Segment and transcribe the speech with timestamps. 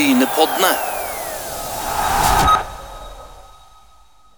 [0.00, 0.68] Brynepoddene.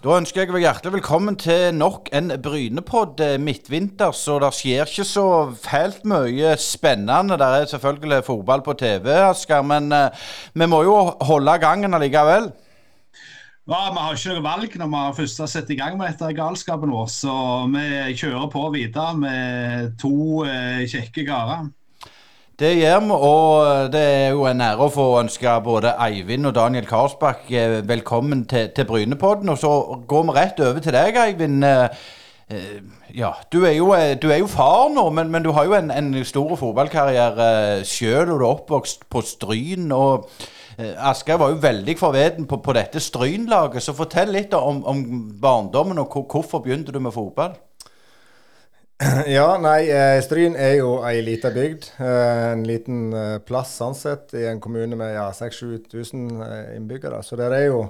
[0.02, 4.25] Da ønsker jeg deg hjertelig velkommen til nok en Brynepodd eh, midtvinters.
[4.34, 7.38] Og det skjer ikke så fælt mye spennende.
[7.38, 10.25] Det er selvfølgelig fotball på TV, Asker, men eh,
[10.59, 10.96] vi må jo
[11.29, 12.49] holde gangen allikevel.
[13.71, 16.11] Ja, Vi har ikke noe valg når vi har først har satt i gang med
[16.11, 17.07] dette galskapen vår.
[17.07, 17.37] Så
[17.71, 21.71] vi kjører på videre med to eh, kjekke karer.
[22.63, 26.53] Det gjør vi, og det er jo en ære å få ønske både Eivind og
[26.55, 29.51] Daniel Karlsbakk eh, velkommen til, til Brynepodden.
[29.51, 29.70] Og så
[30.07, 31.67] går vi rett over til deg, Eivind.
[31.67, 32.05] Eh,
[32.55, 32.77] eh,
[33.19, 35.75] Ja, du er jo, eh, du er jo far nå, men, men du har jo
[35.75, 39.91] en, en stor fotballkarriere sjøl, og du er oppvokst på Stryn.
[39.91, 40.31] og
[40.79, 45.03] eh, Asker var jo veldig forveden på, på dette Stryn-laget, så fortell litt om, om
[45.42, 47.59] barndommen, og hvorfor begynte du med fotball?
[49.27, 51.88] Ja, nei, eh, Stryn er jo ei lita bygd.
[51.98, 57.23] eh, En liten eh, plass sånn sett, i en kommune med ja, 6000-7000 innbyggere.
[57.27, 57.84] Så det er jo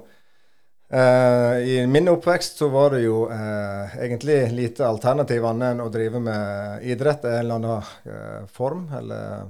[0.93, 6.85] I min oppvekst så var det jo egentlig lite alternativ annet enn å drive med
[6.85, 8.83] idrett i en eller annen form.
[8.99, 9.46] Eller,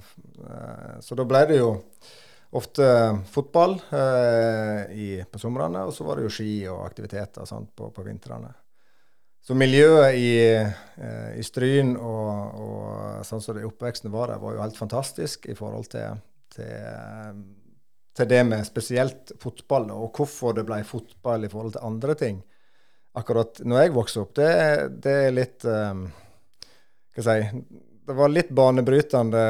[1.02, 1.72] så da ble det jo
[2.54, 2.86] ofte
[3.34, 3.74] fotball
[4.94, 8.54] i, på somrene, og så var det jo ski og aktiviteter på, på vintrene.
[9.42, 14.54] Så miljøet i, eh, i Stryn og, og sånn som det oppveksten var der, var
[14.54, 16.20] jo helt fantastisk i forhold til,
[16.54, 17.32] til, eh,
[18.14, 22.38] til det med spesielt fotball, og hvorfor det ble fotball i forhold til andre ting.
[23.18, 24.52] Akkurat når jeg vokste opp, det,
[25.04, 26.06] det er litt um,
[27.12, 29.42] Hva skal jeg si Det var litt banebrytende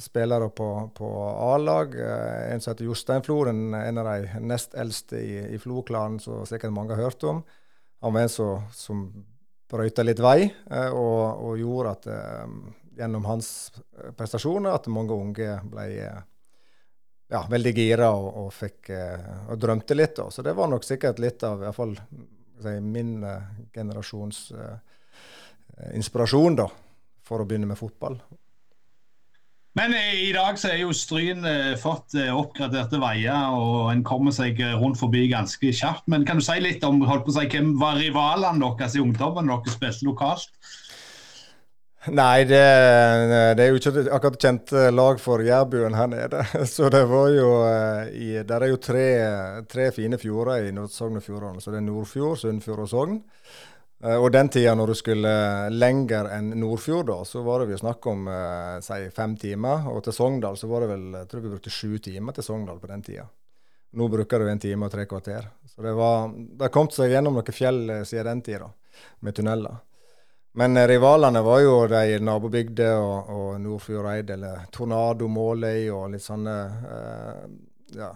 [0.00, 1.08] spillere på, på
[1.48, 1.96] A-lag.
[1.98, 6.72] En som heter Jostein Floren, en av de nest eldste i, i Flo-klanen, som sikkert
[6.76, 7.42] mange har hørt om.
[8.02, 9.02] Han var en som, som
[9.72, 12.54] brøyta litt vei, eh, og, og gjorde at eh,
[12.98, 18.90] gjennom hans eh, prestasjoner at mange unge ble ja, veldig gira og, og, fikk,
[19.48, 20.18] og drømte litt.
[20.18, 20.26] Da.
[20.34, 21.94] Så det var nok sikkert litt av i hvert fall,
[22.60, 23.14] si, min
[23.72, 24.74] generasjons uh,
[25.96, 26.66] inspirasjon da,
[27.24, 28.18] for å begynne med fotball.
[29.78, 34.04] Men eh, i dag så er jo Stryn eh, fått eh, oppgraderte veier, og en
[34.04, 36.04] kommer seg rundt forbi ganske kjapt.
[36.12, 39.04] Men kan du si litt om holdt på å si, hvem var rivalene deres i
[39.04, 40.52] ungdommen dere spilte lokalt?
[42.12, 42.58] Nei, det,
[43.54, 46.42] det er jo ikke akkurat kjent lag for jærbuen her nede.
[46.74, 47.50] Så det var jo
[48.10, 49.06] i Der er jo tre,
[49.70, 51.62] tre fine fjorder i Nord-Sogn og Fjordane.
[51.62, 53.20] Så det er Nordfjord, Sunnfjord og Sogn.
[54.02, 55.34] Eh, Og den tida når du skulle
[55.70, 59.86] lenger enn Nordfjord, da, så var det vi snakk om eh, si fem timer.
[59.92, 62.82] Og til Sogndal så var det vel Jeg tror vi brukte sju timer til Sogndal
[62.82, 63.28] på den tida.
[63.92, 65.46] Nå bruker du en time og tre kvarter.
[65.68, 66.30] Så det var
[66.60, 68.70] har kommet seg gjennom noen fjell eh, siden den tida,
[69.20, 69.80] med tunneler.
[70.58, 76.24] Men eh, rivalene var jo de nabobygder og, og Nordfjordeid, eller Tornado, Måløy og litt
[76.24, 76.56] sånne
[76.96, 77.46] eh,
[77.96, 78.10] ja,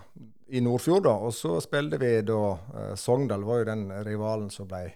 [0.48, 1.14] i Nordfjord, da.
[1.28, 4.88] Og så spilte vi da eh, Sogndal var jo den rivalen som ble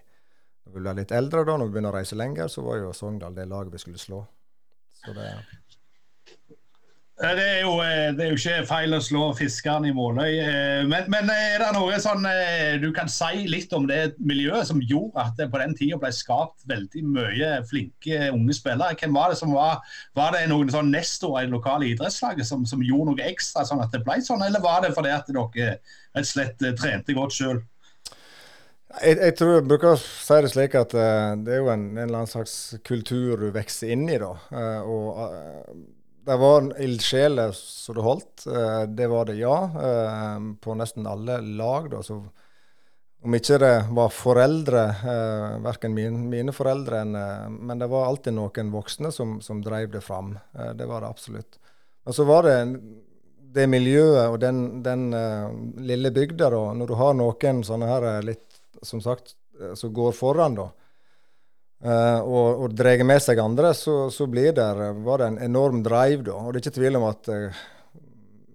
[0.71, 2.93] Når vi ble litt eldre, da, når vi begynner å reise lenger, så var jo
[2.95, 4.21] Sogndal det laget vi skulle slå.
[5.03, 5.27] Så det
[7.21, 10.39] Eh, Det er, jo, eh, det er jo ikke feil å slå fiskerne i Måløy.
[10.41, 14.65] eh, Men, men er det noe sånn eh, du kan si litt om det miljøet
[14.65, 18.95] som gjorde at det på den tida ble skapt veldig mye flinke unge spillere?
[18.97, 19.83] Hvem var det som var
[20.17, 23.83] Var det noen sånn nestorer i det lokale idrettslaget som, som gjorde noe ekstra sånn
[23.85, 25.45] at det ble sånn, eller var det fordi at dere
[25.77, 27.61] rett og slett eh, trente godt sjøl?
[28.99, 31.87] Jeg, jeg tror jeg bruker å si det slik at uh, det er jo en,
[31.95, 34.33] en eller annen slags kultur du vokser inn i, da.
[34.51, 35.81] Uh, og uh,
[36.25, 38.43] det var ildsjeler som det holdt.
[38.45, 39.55] eh, det var det, ja.
[39.73, 42.03] eh, på nesten alle lag, da.
[42.05, 42.19] Så
[43.25, 48.05] om ikke det var foreldre, uh, verken min, mine foreldre, en, eh, men det var
[48.05, 50.35] alltid noen voksne som, som drev det fram.
[50.53, 51.57] Eh, det var det absolutt.
[52.05, 52.57] Og så var det
[53.51, 55.49] det miljøet og den, den eh,
[55.89, 58.47] lille bygda, da, når du har noen sånne her eh, litt,
[58.85, 60.67] som sagt, eh, som går foran, da,
[61.83, 64.67] eh, og, og drar med seg andre, så, så blir det,
[65.05, 66.37] var det en enorm drive, da.
[66.39, 67.63] Og det er ikke tvil om at eh,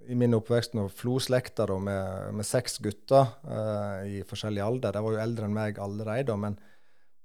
[0.06, 5.16] i min oppvekst når Flo-slekta med, med seks gutter uh, i forskjellig alder, de var
[5.16, 6.54] jo eldre enn meg allerede, men,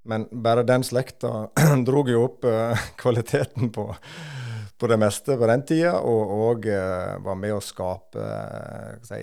[0.02, 1.44] men bare den slekta
[1.86, 3.86] drog jo opp eh, kvaliteten på
[4.82, 9.20] på det meste på den tida, og, og eh, var med å skape eh, si,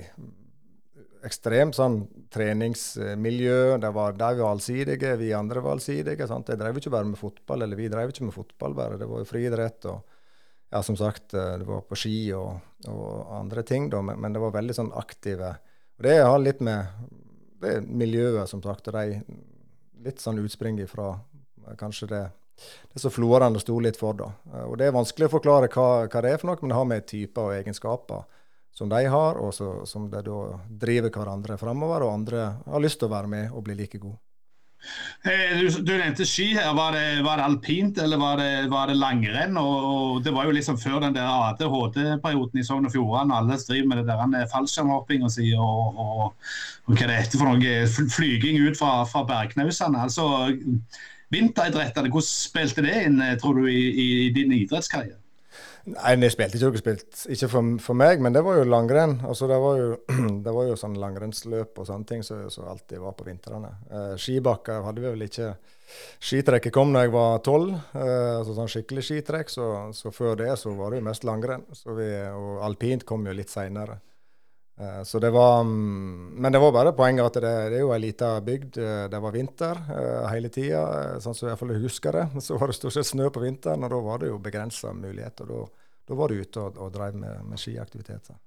[1.25, 2.01] ekstremt sånn
[2.33, 3.77] treningsmiljø.
[3.81, 6.27] Det var, de var allsidige, vi andre var allsidige.
[6.27, 6.50] sant?
[6.50, 8.98] Jeg drev ikke bare med fotball, eller vi drev ikke med fotball bare.
[9.01, 10.18] Det var jo friidrett og
[10.69, 14.36] ja, som sagt, eh, det var på ski og, og andre ting, da, men, men
[14.36, 15.56] det var veldig sånn aktive.
[15.98, 16.86] Og det har litt med
[17.60, 19.24] det miljøet, som sagt, og de
[20.06, 22.25] litt sånn utspring ifra eh, kanskje det
[22.92, 24.13] det som Florane sto litt for.
[24.19, 24.31] da.
[24.54, 26.80] Eh, Og Det er vanskelig å forklare hva, hva det er for noe, men det
[26.80, 28.25] har med typer og egenskaper
[28.79, 30.39] som de har, og så, som de da
[30.85, 34.15] driver hverandre framover, og andre har lyst til å være med og bli like gode.
[35.27, 36.69] Eh, du, du, nevnte ski her.
[36.77, 39.57] Var det, var det alpint eller var det, var det langrenn?
[39.59, 43.35] Og, og, Det var jo liksom før den der ADHD-perioden i Sogn og Fjordane.
[43.35, 46.25] Alle driver med det der fallskjermhoppinga si og, og,
[46.87, 50.07] og, hva det heter for noe flyging ut fra, fra bergknausene.
[50.07, 50.29] Altså,
[51.35, 55.19] vinteridrettene, hvordan spilte det inn, tror du, i, i din idrettskarriere?
[55.87, 59.19] Nei, jeg spilte ikke spilt, ikke for, for, meg, men det var jo langrenn.
[59.25, 59.89] Altså, det, var jo,
[60.45, 63.71] det var jo sånn langrennsløp og sånne ting som så, så alltid var på vintrene.
[63.87, 65.53] Eh, skibakker hadde vi vel ikke.
[66.21, 69.53] Skitrekket kom da jeg var tolv, eh, altså sånn skikkelig skitrekk.
[69.53, 71.65] Så, så, før det så var det jo mest langrenn.
[71.71, 74.01] Vi, og alpint kom jo litt seinere.
[74.79, 77.93] Eh, så det var mm, Men det var bare poenget at det, det er jo
[77.93, 78.77] ei lita bygd.
[78.79, 81.19] Eh, det var vinter uh, hele tida.
[81.19, 82.27] Sånn som jeg husker det.
[82.45, 85.49] Så var det stort sett snø på vinteren, og da var det jo begrensa muligheter.
[85.49, 85.65] Da,
[86.07, 88.39] da, var du ute og, og drev med, med skiaktiviteter.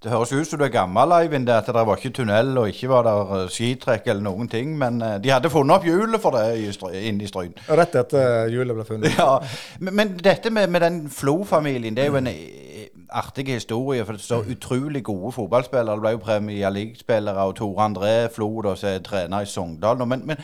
[0.00, 1.50] Det høres ut som du er gammel, Eivind.
[1.52, 4.72] At det var ikke tunnel og ikke var der skitrekk eller noen ting.
[4.78, 7.52] Men de hadde funnet opp hjulet for det inne i Stryn.
[7.68, 9.18] Rett etter hjulet ble funnet.
[9.18, 9.36] Ja,
[9.78, 12.32] Men, men dette med, med den Flo-familien, det er jo en
[13.12, 14.04] artig historie.
[14.04, 15.94] For det så utrolig gode fotballspillere.
[15.94, 20.06] Det ble jo Premier League-spillere og Tore André Flo, som er trener i Sogndal.
[20.06, 20.36] Men, men,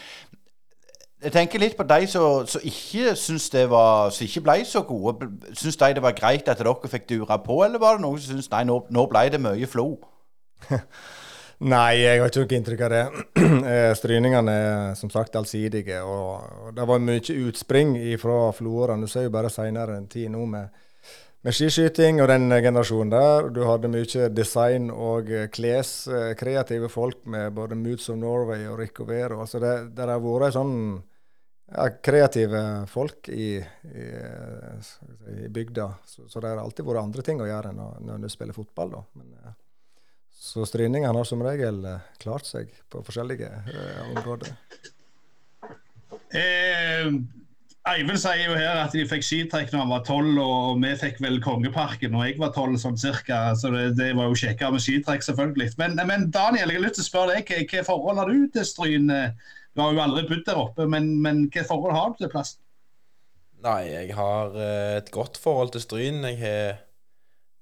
[1.23, 4.83] jeg tenker litt på de som, som ikke syns det var Som ikke ble så
[4.83, 5.31] gode.
[5.53, 8.35] Syns de det var greit at dere fikk dura på, eller var det noen som
[8.37, 9.95] syns nei, nå, nå ble det mye Flo?
[11.57, 13.05] Nei, jeg har ikke noe inntrykk av det.
[13.67, 16.03] Eh, stryningene er som sagt allsidige.
[16.05, 18.99] Og, det var mye utspring fra Florø.
[19.01, 20.69] Du ser jo bare seinere tid nå med
[21.47, 23.51] med skiskyting og den generasjonen der.
[23.55, 25.93] Du hadde mye design og kles,
[26.39, 29.39] kreative folk med både Moods of Norway og Rico Vero.
[29.45, 30.75] Altså det, det har vært sånn
[31.73, 34.09] ja, kreative folk i, i,
[35.45, 35.89] i bygda.
[36.07, 38.93] Så, så, det har alltid vært andre ting å gjøre enn når du spiller fotball.
[38.99, 39.05] da.
[39.19, 39.55] Men, ja.
[40.37, 44.53] Så stryningene har som regel eh, klart seg på forskjellige uh, områder.
[46.31, 47.09] Eh,
[47.87, 51.21] Eivind sier jo her at de fikk skitrekk når han var tolv, og vi fikk
[51.23, 53.53] vel Kongeparken når jeg var tolv, sånn cirka.
[53.55, 55.71] Så det, det, var jo kjekkere med skitrekk, selvfølgelig.
[55.79, 58.67] Men, men, Daniel, jeg har lyst til å spørre deg, hva forhold har du til
[58.67, 59.13] Stryn?
[59.77, 62.63] Du har jo aldri bodd der oppe, men, men hva forhold har du til plassen?
[63.65, 66.21] Nei, jeg har eh, et godt forhold til Stryn.
[66.29, 66.79] Jeg har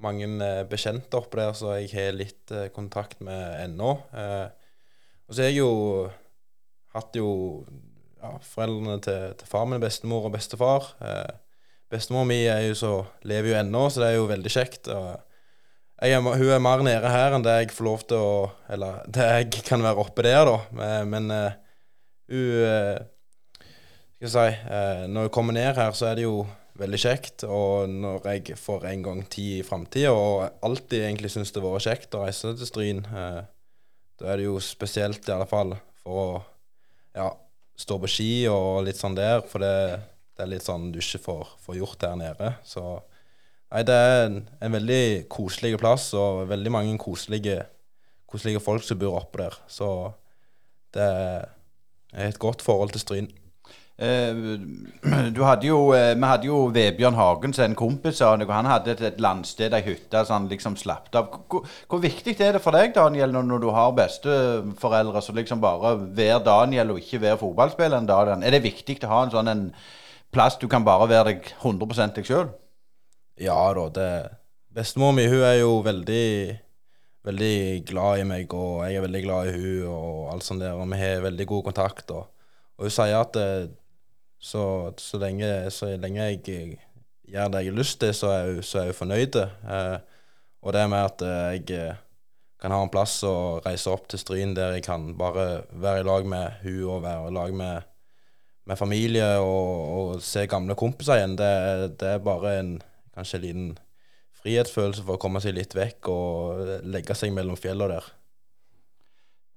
[0.03, 3.95] mange eh, bekjente oppe der, så jeg har litt eh, kontakt med ennå.
[5.25, 5.73] Og så har jeg jo
[6.95, 7.29] hatt jo
[8.25, 10.91] ja, foreldrene til, til far min, bestemor og bestefar.
[11.05, 11.37] Eh,
[11.93, 12.97] bestemor mi er jo så,
[13.29, 14.91] lever jo ennå, så det er jo veldig kjekt.
[14.91, 18.33] Er, hun er mer nede her enn det jeg får lov til å
[18.75, 20.59] Eller det jeg kan være oppe der, da.
[20.75, 21.55] Men, men uh,
[22.33, 22.99] hun uh,
[24.19, 26.43] Skal jeg si uh, Når hun kommer ned her, så er det jo
[26.81, 27.45] veldig kjekt.
[27.47, 31.77] Og når jeg får en gang tid i framtida, og alltid egentlig syns det har
[31.77, 36.19] vært kjekt å reise til Stryn, da er det jo spesielt i alle fall for
[36.19, 36.27] å
[37.15, 37.29] ja,
[37.77, 40.01] stå på ski og litt sånn der, for det,
[40.37, 42.51] det er litt sånn du ikke får, får, gjort der nede.
[42.67, 42.83] Så
[43.73, 47.63] nei, det er en, en veldig koselig plass, og veldig mange koselige,
[48.31, 49.59] koselige folk som bor oppe der.
[49.71, 49.89] Så
[50.95, 53.33] det er et godt forhold til Stryn.
[53.95, 54.35] Eh,
[55.37, 58.51] du hadde jo, eh, vi hadde jo Vebjørn Hagen, som en kompis deg.
[58.51, 61.31] Han hadde et, landsted, ei hytte, så han liksom slapp av.
[61.49, 65.95] Hvor, hvor, viktig er det for deg, Daniel, når, du har besteforeldre som liksom bare
[66.17, 68.43] være Daniel og ikke være fotballspilleren Daniel?
[68.43, 69.69] Er det viktig å ha en sånn en
[70.35, 72.51] plass du kan bare være deg 100 deg sjøl?
[73.39, 73.89] Ja da.
[73.95, 74.11] det
[74.75, 76.27] Bestemor mi hun er jo veldig
[77.25, 80.75] veldig glad i meg, og jeg er veldig glad i hun og alt sånt der,
[80.75, 82.11] og vi har veldig god kontakt.
[82.11, 82.27] Og,
[82.77, 83.69] og hun sier at det, eh,
[84.45, 86.43] så, så, lenge, så, lenge, jeg
[87.33, 89.39] gjør det jeg har lyst til, så er jeg, så er jeg fornøyd.
[89.41, 89.97] Eh,
[90.65, 92.03] og det med at eh, jeg eh,
[92.61, 96.09] kan ha en plass og reise opp til Stryn der jeg kan bare være i
[96.09, 97.89] lag med hun og være i lag med,
[98.69, 101.51] med familie og, og, se gamle kompiser igjen, det,
[102.01, 102.77] det er bare en
[103.17, 103.73] kanskje en liten
[104.45, 108.13] frihetsfølelse for å komme seg litt vekk og legge seg mellom fjellene der.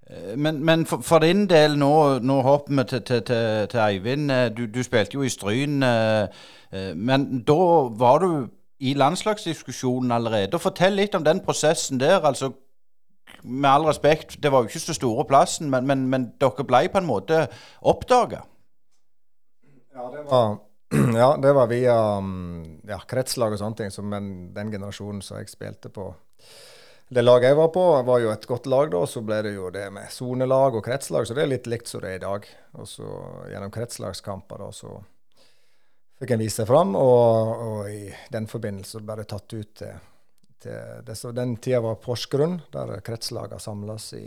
[0.09, 3.79] Eh, men, men for, for, din del, nå, nå hopper vi til, til, til, til
[3.79, 4.31] Eivind.
[4.31, 5.83] Eh, du, du, spilte jo i Stryn.
[5.83, 6.27] Eh,
[6.95, 7.63] men da
[7.99, 8.47] var du
[8.79, 10.59] i landslagsdiskusjonen allerede.
[10.59, 12.19] Fortell litt om den prosessen der.
[12.25, 12.51] altså
[13.43, 16.87] Med all respekt, det var jo ikke så store plassen, men, men, men dere ble
[16.91, 17.47] på en måte
[17.81, 18.43] oppdaga.
[19.97, 20.57] Ja, det var,
[21.21, 25.39] ja, det var via mm, ja, kretslag og sånne ting, som den, den generasjonen som
[25.39, 26.11] jeg spilte på
[27.09, 29.05] det laget jeg var på, var jo et godt lag, da.
[29.07, 32.03] Så ble det jo det med sonelag og kretslag, så det er litt likt som
[32.03, 32.47] det er i dag.
[32.75, 33.11] Og så
[33.51, 34.97] gjennom kretslagskamper, da, så
[36.19, 40.03] fikk en vise seg fram, og, og, i den forbindelse ble det tatt ut til,
[40.59, 44.25] til det, Den tida var Porsgrunn, der kretslagene samles i,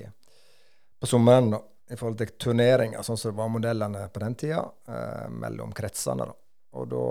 [1.00, 1.60] på sommeren da,
[1.90, 6.30] i forhold til turneringer, sånn som det var modellene på den tida, eh, mellom kretsene.
[6.30, 6.36] da.
[6.80, 7.06] Og da,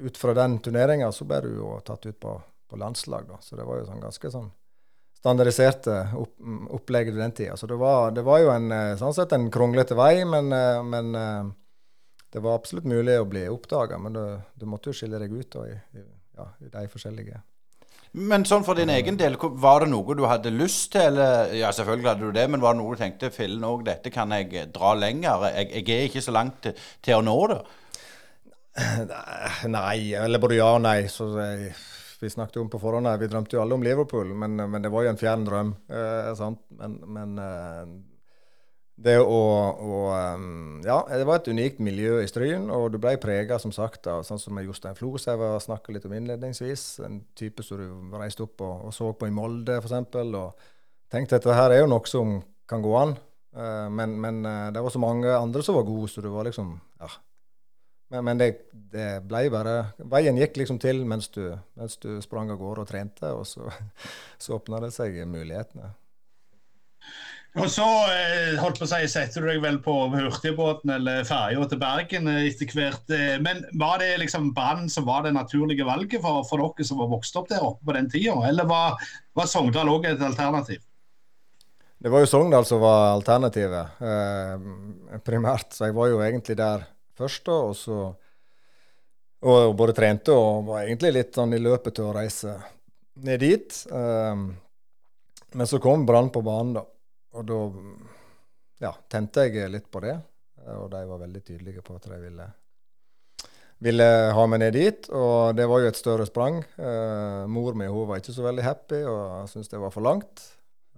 [0.00, 2.38] ut fra den turneringa, så ble du jo tatt ut på,
[2.70, 3.42] på landslag, da.
[3.42, 4.52] Så det var jo sånn ganske sånn
[5.24, 6.34] standardiserte opp,
[6.76, 7.56] opplegget den tida.
[7.56, 10.82] Så det var, det var jo en, eh, sånn sett en kronglete vei, men, eh,
[10.84, 11.46] men eh,
[12.34, 13.96] det var absolutt mulig å bli oppdaga.
[14.04, 16.04] Men du, du, måtte jo skille deg ut da, i,
[16.36, 17.40] ja, i de forskjellige
[18.14, 21.02] men sånn for din egen del, var det noe du hadde lyst til?
[21.08, 24.12] Eller, ja, selvfølgelig hadde du det, men var det noe du tenkte fillen òg, dette
[24.14, 25.48] kan jeg dra lenger?
[25.50, 27.58] Jeg, jeg, er ikke så langt til, til å nå det.
[29.74, 31.00] Nei, eller både ja og nei.
[31.10, 31.72] Så jeg,
[32.22, 34.90] vi snakket om på forhånd her, vi drømte jo alle om Liverpool, men, men det
[34.92, 35.74] var jo en fjern drøm.
[35.88, 36.42] Eh,
[36.80, 37.94] men, men eh,
[38.94, 39.38] det å,
[39.74, 40.00] å,
[40.38, 44.06] um, Ja, det var et unikt miljø i Stryn, og du ble prega, som sagt,
[44.10, 46.84] av sånn som Jostein Flo som jeg snakka litt om innledningsvis.
[47.02, 50.14] En type som du reiste opp og, og så på i Molde, f.eks.
[50.22, 50.70] Og
[51.10, 52.38] tenkte at dette her er jo noe som
[52.70, 53.16] kan gå an.
[53.54, 56.46] Eh, men, men uh, det var så mange andre som var gode, så du var
[56.46, 57.10] liksom Ja,
[58.14, 58.48] men, men det,
[58.94, 59.74] det, ble bare
[60.12, 63.66] Veien gikk liksom til mens du, mens du sprang av gårde og trente, og så,
[64.42, 65.90] så åpna det seg mulighetene.
[67.54, 71.66] Og så eh, holdt på å si, setter du deg vel på hurtigbåten eller ferja
[71.70, 73.04] til Bergen etter hvert.
[73.14, 76.98] Eh, men var det liksom Brann som var det naturlige valget for, for, dere som
[77.02, 78.98] var vokst opp der oppe på den tida, eller var,
[79.38, 80.82] var Sogndal òg et alternativ?
[82.04, 84.66] Det var jo Sogndal som var alternativet, eh,
[85.24, 85.70] primært.
[85.72, 86.82] Så jeg var jo egentlig der
[87.18, 87.98] først, da, og så
[89.44, 92.54] og både trente og var egentlig litt sånn i løpet til å reise
[93.24, 93.76] ned dit.
[93.92, 94.46] Um,
[95.54, 96.84] men så kom Brann på banen, da.
[97.34, 97.58] Og da
[98.86, 100.16] ja, tente jeg litt på det.
[100.78, 102.46] Og de var veldig tydelige på at de ville,
[103.84, 105.10] ville ha meg ned dit.
[105.12, 106.62] Og det var jo et større sprang.
[106.80, 110.46] Uh, mor mi hun var ikke så veldig happy og syntes det var for langt.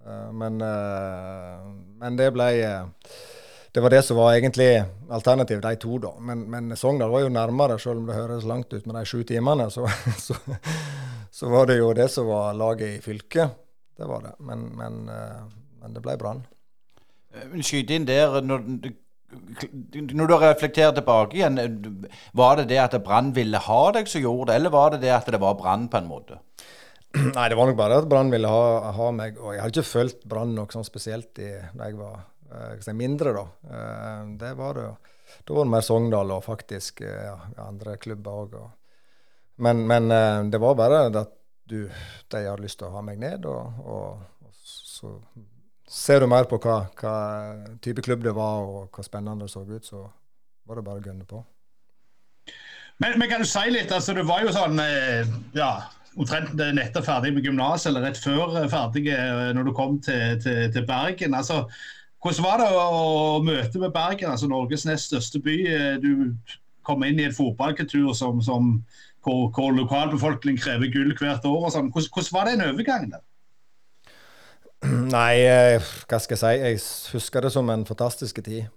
[0.07, 1.67] Uh, men, uh,
[1.99, 2.47] men det ble
[3.77, 4.71] det var det som var egentlig
[5.13, 6.09] alternativet, de to, da.
[6.17, 9.19] Men, men Sogndal var jo nærmere, selv om det høres langt ut med de sju
[9.21, 9.67] timene.
[9.69, 9.83] Så,
[10.25, 10.33] så,
[11.29, 13.51] så, var det jo det som var laget i fylket.
[13.93, 14.31] Det var det.
[14.49, 15.43] Men, men, eh,
[15.83, 16.39] men det ble Brann.
[17.35, 18.39] Skyte skyt inn der.
[18.41, 18.65] Når,
[20.09, 21.61] når du reflekterer tilbake igjen,
[22.33, 25.11] var det det at Brann ville ha deg som gjorde det, eller var det det
[25.19, 26.39] at det var Brann på en måte?
[27.37, 29.37] Nei, det var nok bare at Brann ville ha, ha, meg.
[29.37, 32.25] Og jeg hadde ikke fulgt Brann noe sånn spesielt i, da jeg var
[32.79, 33.41] si, mindre, da.
[33.63, 34.95] Eh, det var det jo.
[35.43, 37.37] Da var det mer Sogndal og faktisk eh, ja,
[37.67, 38.55] andre klubber òg.
[39.63, 41.33] Men, men, eh, det var bare at
[41.67, 41.89] du,
[42.31, 45.11] de hadde lyst til å ha meg ned, og, og, og så
[45.87, 47.15] ser du mer på hva, hva,
[47.83, 50.05] type klubb det var, og hva spennende det så ut, så
[50.67, 51.43] var det bare å gunne på.
[53.03, 54.79] Men, men, kan du si litt, altså Du var jo sånn
[55.53, 55.69] ja,
[56.17, 59.05] omtrent nettopp ferdig med gymnaset, eller rett før ferdig
[59.53, 61.35] når du kom til, til, til Bergen.
[61.37, 61.65] altså
[62.23, 65.57] hvordan var det å møte med Bergen, altså Norges nest største by?
[66.01, 66.33] Du
[66.87, 68.77] kom inn i en fotballkultur som, som,
[69.25, 71.65] hvor, hvor lokalbefolkningen krever gull hvert år.
[71.67, 71.91] og sånn.
[71.93, 73.15] Hvordan, hvordan var den overgangen?
[73.17, 73.25] der?
[75.15, 76.51] Nei, eh, hva skal jeg si.
[76.61, 76.81] Jeg
[77.15, 78.67] husker det som en fantastisk tid.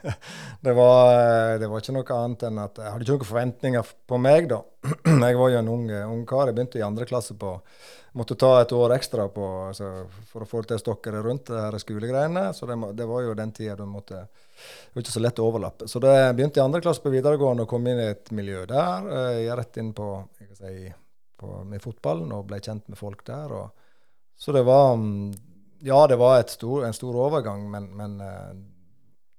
[0.64, 3.90] det, var, eh, det, var, ikke noe annet enn at jeg hadde ikke noen forventninger
[4.10, 4.62] på meg, da.
[5.26, 6.46] jeg var jo en ung, ung kar.
[6.48, 7.56] Jeg begynte i andre klasse på
[8.12, 9.86] Måtte ta et år ekstra på, altså,
[10.28, 12.50] for å få til stokkere rundt det skolegreiene.
[12.52, 15.46] Så det, det, var jo den tida du måtte Det var ikke så lett å
[15.48, 15.88] overlappe.
[15.88, 19.08] Så det begynte i andre klasse på videregående og kom inn i et miljø der.
[19.32, 20.08] jeg jeg rett inn på,
[20.58, 20.74] si,
[21.40, 23.56] på med fotballen og ble kjent med folk der.
[23.56, 23.82] og
[24.36, 25.32] så det var mm,
[25.80, 28.52] Ja, det var stor, en stor overgang, men, men uh,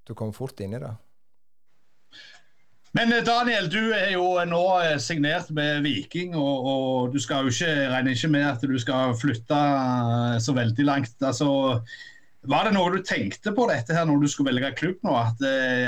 [0.04, 0.92] du kom fort inn i det.
[2.94, 7.48] Men eh, Daniel, du er jo nå eh, signert med Viking, og, og du skal
[7.48, 9.62] jo ikke, regner ikke med at du skal flytte
[10.46, 11.16] så veldig langt.
[11.26, 11.48] Altså,
[12.50, 15.16] var det noe du tenkte på dette her når du skulle velge klubb nå?
[15.18, 15.42] At,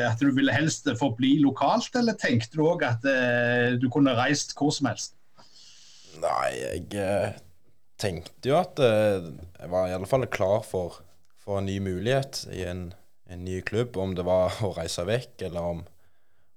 [0.08, 3.06] at du ville helst forbli lokalt, eller tenkte du òg at
[3.82, 5.18] du kunne reist hvor som helst?
[6.24, 6.54] Nei,
[6.96, 7.36] jeg
[8.00, 11.02] tenkte jo at jeg var i alle fall klar for,
[11.44, 12.88] for en ny mulighet i en,
[13.28, 14.00] en, ny klubb.
[14.00, 15.84] Om det var å reise vekk, eller om,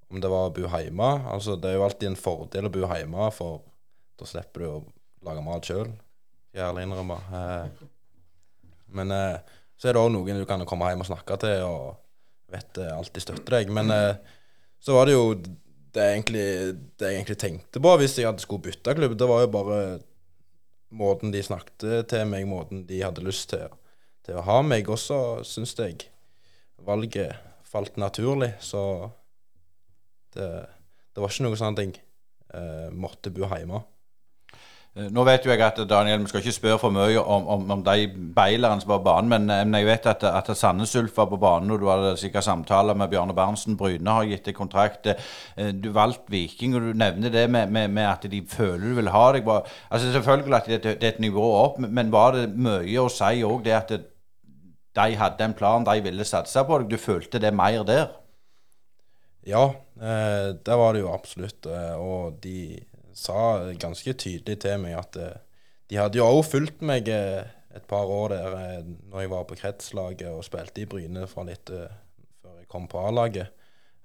[0.09, 1.11] om det var å bo hjemme.
[1.33, 3.63] Altså, det er jo alltid en fordel å bo hjemme, for
[4.19, 4.81] da slipper du å
[5.29, 5.93] lage mat sjøl.
[6.49, 7.19] Skal jeg innrømme.
[7.31, 7.87] Uh,
[8.97, 12.53] men eh, så er det òg noen du kan komme hjem og snakke til, og
[12.55, 13.73] vet alltid støtter deg.
[13.77, 13.93] Men
[14.81, 16.47] så var det jo det jeg, egentlig,
[16.99, 19.79] det jeg egentlig tenkte på hvis jeg hadde skulle bytte klubb, det var jo bare
[20.95, 23.69] måten de snakket til meg, måten de hadde lyst til,
[24.27, 24.89] til å ha meg.
[24.89, 26.09] Og så syns jeg
[26.87, 27.37] valget
[27.69, 29.11] falt naturlig, så
[30.35, 30.49] det,
[31.15, 31.95] det var ikke noe sånn jeg
[32.55, 33.85] eh, måtte bo hjemme.
[34.99, 37.71] Eh, nå vet jo jeg at Daniel, Vi skal ikke spørre for mye om, om,
[37.71, 40.95] om de beilerne som var på banen, men, eh, men, jeg vet at, at Sandnes
[40.97, 43.77] Ulf var på banen, og du hadde sikkert samtaler med Bjarne Berntsen.
[43.79, 45.07] Bryne har gitt deg kontrakt.
[45.07, 48.95] Eh, du valgte Viking, og du nevner det med, med, med at de føler du
[48.99, 49.49] vil ha deg.
[49.91, 53.45] Altså Selvfølgelig at det, det er et nivå opp, men var det mye å si
[53.47, 53.99] òg det at
[54.99, 56.91] de hadde en plan, de ville satse på deg?
[56.91, 58.09] Du følte det mer der?
[59.47, 59.69] Ja,
[59.99, 61.67] det var det jo absolutt.
[61.99, 62.79] Og de
[63.19, 65.39] sa ganske tydelig til meg at eh,
[65.91, 69.47] de hadde jo òg fulgt meg eh, et par år der eh, når jeg var
[69.49, 73.55] på kretslaget og spilte i Bryne fra litt før jeg kom på A-laget.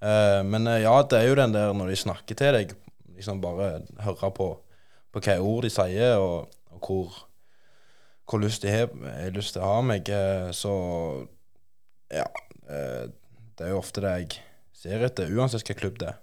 [0.04, 2.74] Men ja, det er jo den der når de snakker til deg,
[3.16, 4.48] liksom bare høre på,
[5.16, 7.22] på hva ord de sier, og, og hvor,
[8.28, 10.12] hvor lyst de har lyst til å ha meg.
[10.52, 10.74] Så
[12.12, 12.28] ja.
[12.68, 14.44] Det er jo ofte det jeg
[14.84, 16.22] ser etter, uansett hvilken klubb det er.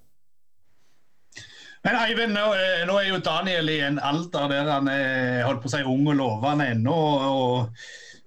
[1.87, 5.63] Men Eivind, nå, eh, nå, er jo Daniel i en alder der han er holdt
[5.65, 6.97] på å si ung og lovende ennå.
[7.31, 7.85] Og,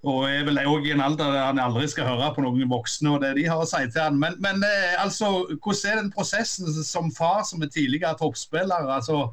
[0.09, 3.13] og er vel òg i en alder der han aldri skal høre på noen voksne
[3.13, 4.17] og det de har å si til han.
[4.23, 8.89] Men, men eh, altså, hvordan er den prosessen som far som er tidligere toppspiller?
[8.89, 9.27] altså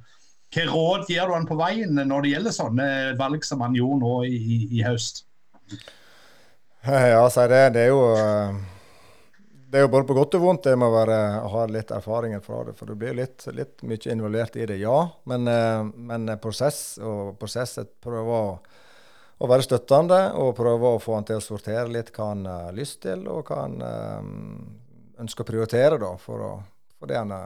[0.50, 4.02] hva råd gir du han på veien når det gjelder sånne valg som han gjorde
[4.02, 5.22] nå i, i, i høst?
[6.84, 7.64] Ja, si det.
[7.76, 8.69] Det er jo uh
[9.70, 11.16] det er jo både på godt og vondt det med å være,
[11.52, 12.72] ha litt erfaringer fra det.
[12.74, 14.96] For du blir litt, litt mye involvert i det, ja.
[15.30, 18.56] Men, eh, men prosess og prosesset prøver å,
[19.38, 22.74] å, være støttende og prøve å få han til å sortere litt hva han har
[22.74, 24.34] lyst til, og hva han um,
[25.22, 26.52] ønsker å prioritere da, for, å,
[26.98, 27.36] for det han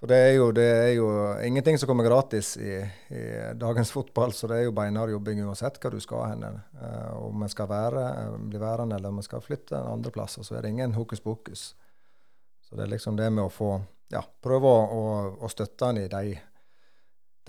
[0.00, 1.06] for det er, jo, det er jo
[1.44, 2.78] ingenting som kommer gratis i,
[3.12, 3.24] i,
[3.60, 6.46] dagens fotball, så det er jo beinhard jobbing uansett hva du skal hen.
[6.80, 10.12] Uh, om en skal være, uh, bli værende eller om en skal flytte en andre
[10.14, 11.66] plasser, så er det ingen hokus pokus.
[12.64, 13.74] Så det er liksom det med å få
[14.14, 15.04] ja, prøve å, å,
[15.44, 16.32] å støtte han i de,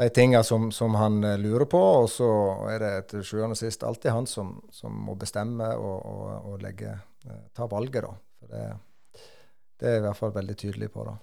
[0.04, 2.30] de tingene som, som, han uh, lurer på, og så
[2.68, 6.62] er det til sjuende og sist alltid han som, som må bestemme og, og, og
[6.68, 7.00] legge,
[7.56, 8.16] ta valget, da.
[8.42, 8.70] For det,
[9.80, 11.08] det er i hvert fall veldig tydelig på.
[11.08, 11.20] da.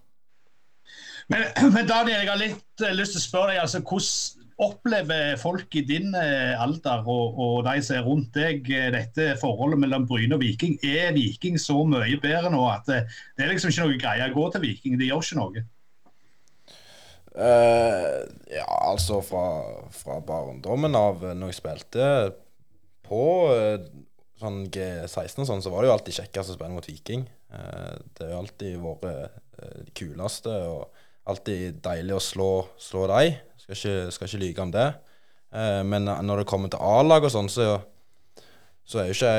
[1.29, 3.63] Men, men, Daniel, jeg har litt uh, lyst til å spørre deg.
[3.65, 8.69] altså Hvordan opplever folk i din uh, alder og, og, de som er rundt deg,
[8.73, 10.79] uh, dette forholdet mellom Bryne og Viking?
[10.83, 14.47] Er Viking så mye bedre nå at det er liksom ikke noe greie å gå
[14.55, 15.01] til Viking?
[15.01, 15.67] De gjør ikke noe?
[17.39, 19.43] ja, altså fra,
[19.95, 22.07] fra barndommen av, når jeg spilte
[23.07, 23.21] på
[24.41, 27.23] sånn G16 og sånn, så var det jo alltid kjekkest å spille mot Viking.
[27.47, 29.07] det har jo alltid vært
[29.61, 30.57] de kuleste.
[30.73, 33.37] og alltid deilig å slå, slå dem.
[33.61, 34.89] Skal ikke, skal ikke lyve om det.
[35.55, 37.77] Eh, men når det kommer til A-lag og sånn, så,
[38.89, 39.35] så er jo ikke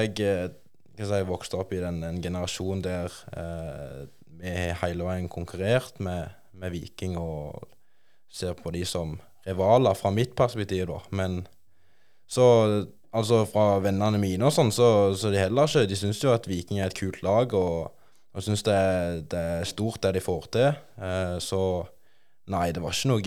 [0.99, 4.07] jeg hva si, vokst opp i den, en generasjon der eh,
[4.39, 7.67] vi har hele veien konkurrert med, med, Viking og
[8.31, 10.99] ser på de som rivaler, fra mitt perspektiv, da.
[11.15, 11.41] Men
[12.29, 12.45] så
[13.09, 16.45] altså fra vennene mine og sånn, så, så de heller ikke De syns jo at
[16.47, 17.55] Viking er et kult lag.
[17.57, 17.95] og
[18.33, 18.77] og syns det,
[19.31, 20.71] det, er stort, det de får til.
[21.01, 21.61] Eh, så
[22.47, 23.21] nei, det var ikke noe,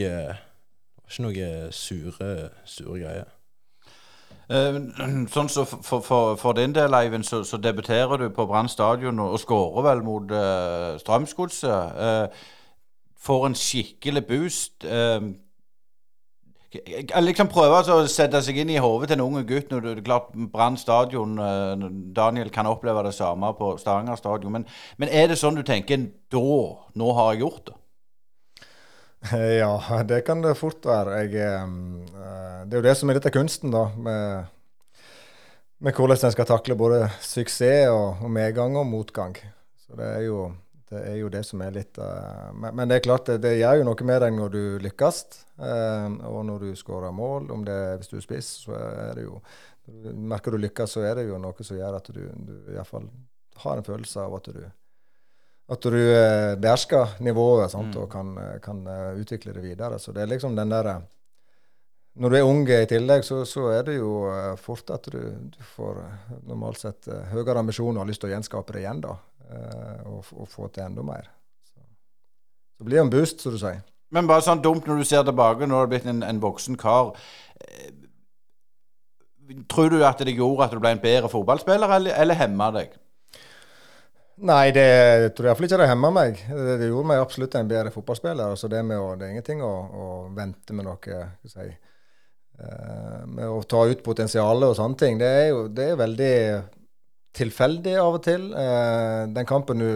[1.09, 2.33] ikke noe sure,
[2.65, 3.31] sure greier.
[4.53, 4.79] Eh,
[5.33, 9.21] sånn så for, for, for, din del, Eivind, så, så debuterer du på Brann stadion
[9.23, 12.43] og, skårer vel mot uh, Strømsgodset.
[13.23, 14.87] Får en skikkelig boost.
[14.87, 15.35] Uh,
[16.72, 20.02] liksom prøve altså å sette seg inn i hodet til en ung gutt når du
[20.04, 21.85] klart Brann stadion eh,
[22.16, 24.54] Daniel kan oppleve det samme på Stavanger stadion.
[24.56, 26.40] Men, men, er det sånn du tenker da
[26.96, 27.78] Nå har jeg gjort det?
[29.61, 29.76] Ja,
[30.08, 31.22] det kan det fort være.
[31.22, 33.85] Jeg, eh, det er jo det som er litt av kunsten, da.
[33.92, 34.50] Med,
[35.82, 39.37] med hvordan en skal takle både suksess og, og medgang og motgang.
[39.85, 40.46] Så det er jo
[40.92, 43.57] det er jo det som er litt uh, men, men, det er klart, det, det,
[43.62, 45.20] gjør jo noe med deg når du lykkes,
[45.62, 47.48] uh, og når du skårer mål.
[47.55, 49.40] Om det er hvis du er spiss, så er det jo
[50.14, 53.09] Merker du lykkes, så er det jo noe som gjør at du, du iallfall
[53.64, 54.61] har en følelse av at du
[55.72, 57.98] at du uh, behersker nivået sant, mm.
[58.02, 58.31] og kan,
[58.62, 58.85] kan
[59.18, 59.98] utvikle det videre.
[59.98, 60.90] Så det er liksom den der
[62.14, 64.28] Når du er ung i tillegg, så, så er det jo
[64.61, 65.18] fort at du,
[65.50, 66.02] du får
[66.46, 69.00] normalt sett høyere ambisjoner og har lyst til å gjenskape det igjen.
[69.00, 69.16] da
[69.53, 71.31] og, eh, og, få til enda mer.
[71.69, 71.81] Så,
[72.79, 73.83] så blir det en boost, som du sier.
[74.12, 77.15] Men bare sånn dumt når du ser tilbake, du har blitt en, en voksen kar.
[77.65, 77.93] Eh,
[79.73, 82.99] tror du at det gjorde at du ble en bedre fotballspiller, eller, eller hemma deg?
[84.43, 84.87] Nei, det
[85.37, 86.38] tror jeg iallfall ikke det hemma meg.
[86.49, 88.55] Det, det, gjorde meg absolutt en bedre fotballspiller.
[88.55, 91.67] Altså det, å, det, er ingenting å, å vente med noe si,
[92.59, 95.21] uh, Med å ta ut potensialet og sånne ting.
[95.21, 96.33] Det er jo det er veldig
[97.37, 98.51] tilfeldig av og til.
[98.53, 99.90] Eh, den kampen du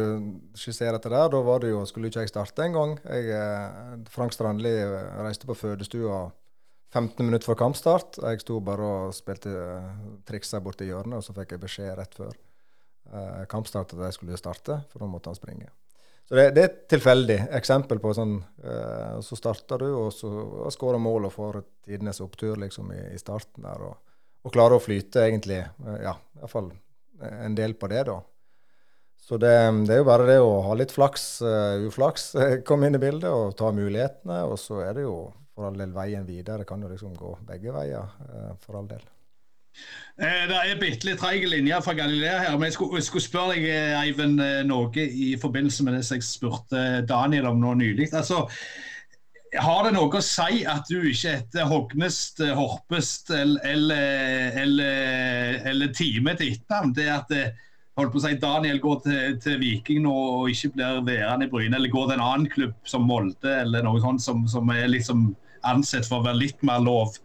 [0.56, 2.96] skisserer til der, da var det jo, skulle ikke jeg starte engang.
[3.04, 4.72] Eh, Frank Strandli
[5.20, 6.26] reiste på fødestua
[6.96, 8.20] 15 minutter før kampstart.
[8.22, 9.88] Jeg sto bare og spilte eh,
[10.28, 14.40] trikser borti hjørnet, og så fikk jeg beskjed rett før eh, kampstart at jeg skulle
[14.40, 15.68] starte, for da måtte han springe.
[16.26, 20.30] Så det, det er et tilfeldig eksempel på sånn eh, Så starter du, og så
[20.66, 24.78] og skårer mål og får tidenes opptur liksom i, i starten der, og, og, klarer
[24.78, 26.72] å flyte egentlig, uh, ja, iallfall
[27.20, 28.20] en del på det, da.
[29.26, 29.50] Så det,
[29.88, 32.30] det, er jo bare det å ha litt flaks, uh, uflaks,
[32.68, 34.44] komme inn i bildet og ta mulighetene.
[34.46, 35.18] Og så er det jo
[35.56, 36.66] for all del veien videre.
[36.68, 38.16] Kan jo liksom gå begge veier,
[38.62, 39.02] for all del.
[40.16, 42.54] Eh, det er bitte litt treig linje fra Galilea her.
[42.56, 43.66] men Jeg skulle, jeg skulle spørre deg,
[44.00, 48.08] Eivind, noe i forbindelse med det som jeg spurte Daniel om nå nylig.
[48.14, 48.46] Altså,
[49.62, 56.34] har det noe å si at du ikke heter Hognest, Horpest eller, eller, eller, Time
[56.38, 56.94] til etternavn?
[56.96, 57.32] Det at
[57.96, 61.52] holdt på å si, Daniel går til, til Viking nå og ikke blir værende i
[61.52, 64.90] Bryne, eller går til en annen klubb som Molde eller noe sånt som, som er
[64.92, 65.30] liksom
[65.66, 67.16] ansett for å være litt mer lov.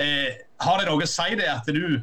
[0.00, 2.00] Eh, har det noe å si det at du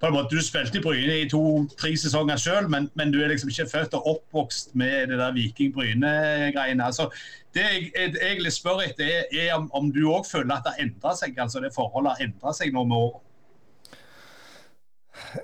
[0.00, 3.32] på en måte, Du spilte i Bryne i to-tre sesonger sjøl, men, men, du er
[3.32, 6.84] liksom ikke født og oppvokst med det der Viking-Bryne-greiene.
[6.84, 7.08] Altså,
[7.54, 10.84] det jeg, egentlig spør etter, er, er om, om, du òg føler at det har
[10.86, 11.38] endra seg?
[11.38, 13.24] altså det Forholdet har endra seg nå med året?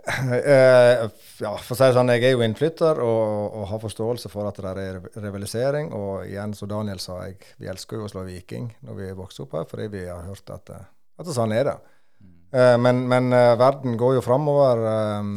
[0.07, 1.11] Uh,
[1.43, 4.47] ja, for å si det sånn, Jeg er jo innflytter og, og har forståelse for
[4.47, 5.91] at det er rivalisering.
[5.99, 9.49] Og igjen, som Daniel sa, jeg, vi elsker jo å slå Viking når vi vokser
[9.49, 10.77] opp her, fordi vi har hørt at,
[11.19, 11.77] at sånn er det.
[12.55, 15.31] Eh, men, men eh, verden går jo framover eh,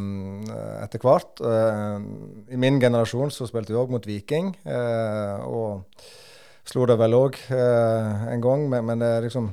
[0.83, 1.41] etter hvert.
[1.41, 4.53] I min generasjon så spilte vi òg mot Viking,
[5.47, 6.03] og
[6.67, 8.67] slo det vel òg en gang.
[8.71, 9.49] Men, det er liksom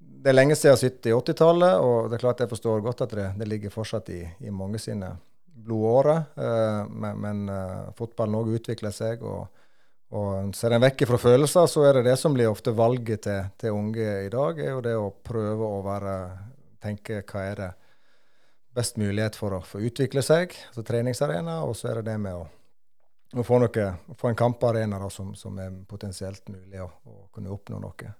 [0.00, 3.26] det er lenge siden 70- 80-tallet, og det er klart jeg forstår godt at det,
[3.40, 5.14] det ligger fortsatt i, i mange sine
[5.64, 6.26] blodårer.
[6.92, 7.40] Men, men
[7.96, 9.24] fotballen òg utvikler seg.
[9.24, 9.48] og
[10.10, 13.44] og Ser en vekk fra følelser, så er det det som blir ofte valget til,
[13.62, 14.58] til unge i dag.
[14.58, 16.14] er jo det å prøve å være
[16.82, 17.70] tenke hva er det
[18.74, 22.38] best mulighet for å få utvikle seg, altså treningsarena, og så er det det med
[22.38, 22.44] å,
[23.34, 27.50] å få, noe, få, en kamparena da, som, som, er potensielt mulig å, å, kunne
[27.54, 28.12] oppnå noe.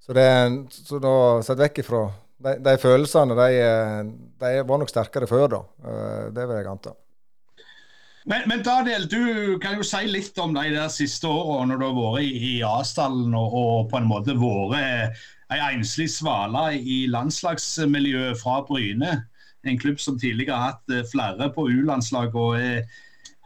[0.00, 0.28] Så, det,
[0.72, 1.12] så da
[1.44, 2.06] sett vekk ifra
[2.38, 3.60] de, de følelsene, de,
[4.40, 5.60] de, var nok sterkere før, da.
[5.90, 6.94] Eh, det vil jeg anta.
[8.28, 11.84] Men, men, Daniel, du kan jo si litt om de der siste årene når du
[11.86, 15.16] har vært i, i Asdalen og, og, på en måte vært
[15.48, 19.14] ei enslig svale i landslagsmiljøet fra Bryne.
[19.64, 22.36] En klubb som tidligere har hatt eh, flere på U-landslag.
[22.60, 22.98] Eh,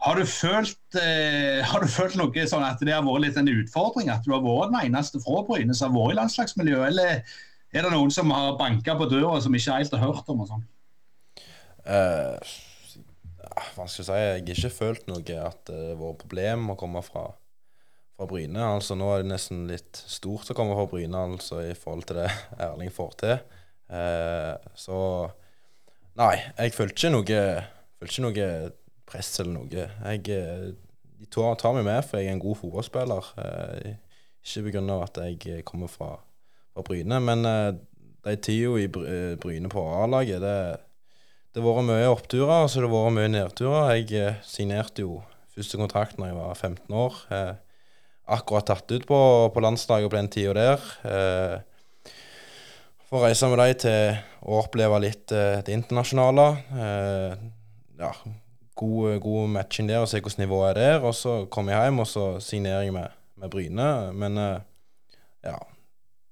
[0.03, 4.11] har, eh, har du følt noe sånn at det har vært litt en utfordring?
[4.11, 6.89] At du har vært den eneste fra Bryne som har vært i landslagsmiljøet?
[6.91, 7.23] Eller
[7.71, 10.43] er det noen som har banka på døra som ikke helt har hørt om?
[10.43, 10.67] og sånn?
[11.87, 12.35] Uh,
[13.53, 14.19] hva skal jeg si?
[14.19, 17.29] Jeg har ikke følt noe at det har vært problem å komme fra
[18.13, 18.61] fra Bryne.
[18.61, 22.21] Altså Nå er det nesten litt stort å komme fra Bryne altså i forhold til
[22.21, 22.29] det
[22.61, 23.37] Erling får til.
[23.93, 24.99] Eh, så
[26.19, 27.37] Nei, jeg følte ikke noe,
[27.97, 28.49] følte ikke noe
[29.09, 29.85] press eller noe.
[29.87, 30.67] Jeg, eh,
[31.17, 33.31] de tar, tar meg med, for jeg er en god fotballspiller.
[33.41, 33.95] Eh,
[34.43, 34.83] ikke pga.
[35.01, 36.11] at jeg kommer fra,
[36.73, 37.71] fra Bryne, men eh,
[38.27, 40.57] de tida i eh, Bryne på A-laget, det,
[41.53, 43.91] det har vært mye oppturer og så det har vært mye nedturer.
[43.93, 45.19] Jeg eh, signerte jo
[45.53, 47.19] første kontrakt når jeg var 15 år.
[47.29, 47.53] Eh,
[48.33, 49.19] akkurat tatt ut på,
[49.53, 50.87] på landslaget på den tida der.
[51.05, 52.13] Eh,
[53.13, 56.47] å reise med dem til å oppleve litt eh, det internasjonale.
[56.73, 57.43] Eh,
[58.01, 58.09] ja,
[58.79, 61.05] god, god, matching der og se hvordan nivået er der.
[61.05, 63.91] Og så kom jeg hjem, og så signerer jeg med, med Bryne.
[64.17, 64.65] Men eh,
[65.45, 65.59] ja,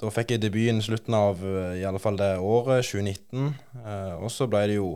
[0.02, 3.54] da fikk jeg debuten i slutten av eh, i alle fall det året, 2019.
[3.86, 4.96] Eh, og så ble det jo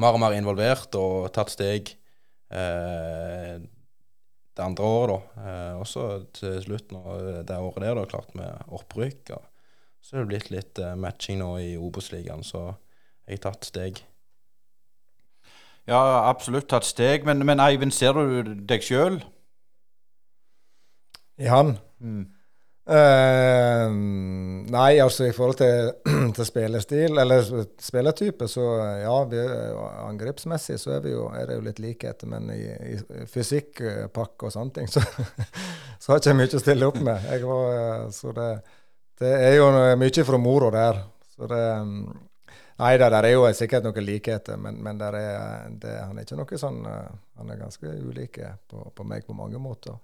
[0.00, 1.94] mer og mer involvert og tatt steg.
[2.54, 3.56] Eh,
[4.54, 5.44] det andre året, da.
[5.44, 9.34] Eh, også til slutt, av det året der, da, klart med opprykk.
[9.36, 12.68] Og så er det blitt litt eh, matching nå i Obos-ligaen, så
[13.24, 14.02] jeg har tatt steg.
[15.90, 17.26] Ja, absolutt tatt steg.
[17.28, 19.18] Men, men Eivind, ser du deg sjøl?
[21.40, 21.76] I han?
[21.98, 22.28] Mm.
[22.84, 23.88] Uh,
[24.68, 25.86] nei, altså i forhold til,
[26.36, 27.46] til, spillestil, eller
[27.80, 28.66] spillertype, så
[29.00, 29.40] ja, vi,
[30.04, 32.28] angrepsmessig så er, vi jo, er det jo litt likheter.
[32.28, 32.60] Men i,
[32.92, 37.32] i fysikkpakke og sånne ting, så, så har jeg ikke mye å stille opp med.
[37.48, 38.52] Var, så det,
[39.22, 39.72] det, er jo
[40.04, 41.02] mye fra mora der.
[41.34, 41.66] Så det
[42.74, 45.14] Nei da, der er jo sikkert noen likheter, men, men er,
[45.78, 49.60] det, han er ikke noe sånn Han er ganske ulike på, på meg på mange
[49.62, 49.94] måter.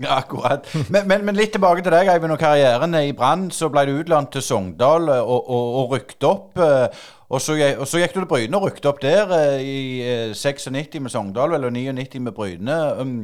[0.00, 0.68] Ja, akkurat.
[0.88, 2.96] Men, men, men, litt tilbake til deg, Eivind, og karrieren.
[2.96, 6.56] I Brann så ble du utlånt til Sogndal eh, og, og, og rykket opp.
[6.56, 7.02] Eh,
[7.32, 10.96] og så, og så, gikk du til Bryne og rykket opp der eh, i 96
[11.00, 12.78] med Sogndal, eller 99 med Bryne.
[12.98, 13.18] Um,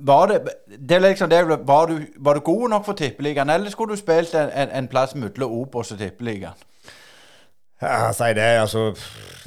[0.00, 0.40] var det,
[0.88, 4.34] det liksom det, var, du, var du god nok for Tippeligaen, eller skulle du spilt
[4.34, 6.56] en, en, en plass mellom Obos og Tippeligaen?
[7.82, 8.60] Ja, si det.
[8.60, 8.94] Altså,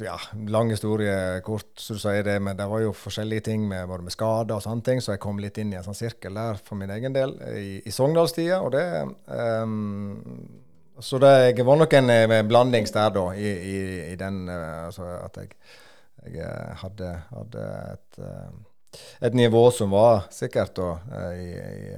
[0.04, 0.16] ja,
[0.48, 2.36] lang historie kort, så du sier det.
[2.44, 5.22] Men det var jo forskjellige ting med, både med skader og sånne ting, så jeg
[5.22, 8.60] kom litt inn i en sånn sirkel der for min egen del i, i Sogndalstida.
[8.64, 8.86] Og det
[9.26, 10.22] um,
[11.00, 13.76] Så det jeg var nok en eh, blandings der, da, i, i,
[14.12, 15.52] i den uh, Altså at jeg,
[16.26, 18.18] jeg eh, hadde, hadde et,
[19.22, 20.88] et, nivå som var sikkert da,
[21.38, 21.94] i,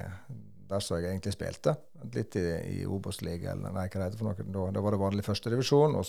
[0.68, 1.74] der som jeg egentlig spilte
[2.14, 2.44] litt i,
[2.80, 4.46] i Obos-ligaen, eller nei, hva det heter for noe.
[4.46, 6.06] Da, da var det vanlig førstedivisjon, og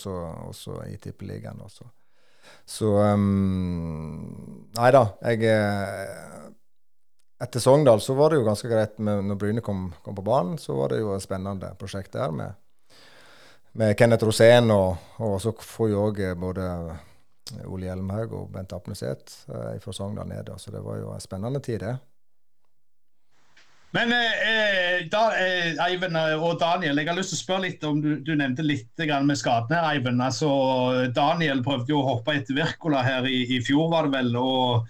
[0.56, 1.88] så i Tippeligaen også.
[2.64, 5.02] Så um, Nei da.
[5.22, 6.48] Jeg eh,
[7.42, 10.58] Etter Sogndal så var det jo ganske greit med, når Bryne kom, kom, på banen.
[10.62, 12.54] Så var det jo et spennende prosjekt der med,
[13.78, 16.68] med Kenneth Rosén, og, og, så får jo òg både
[17.66, 20.54] Ole Hjelmhaug og Bent Apneseth eh, fra Sogndal ned.
[20.62, 21.96] Så det var jo en spennende tid, det.
[23.92, 28.00] Men eh, da, eh, Eivind og Daniel, jeg har lyst til å spørre litt om
[28.00, 29.82] Du, du nevnte litt med skadene.
[29.92, 30.22] Eivind.
[30.24, 30.48] Altså,
[31.12, 34.36] Daniel prøvde jo å hoppe etter Wirkola her i, i, fjor, var det vel.
[34.40, 34.88] og,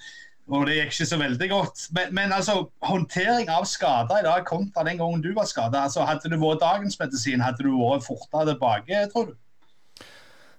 [0.52, 1.84] og det gikk ikke så veldig godt.
[1.98, 5.88] Men, men altså, håndtering av skader i dag kontra den gangen du var skada.
[5.88, 9.38] Altså, hadde du vært dagens medisin, hadde du vært fortere tilbake, tror du?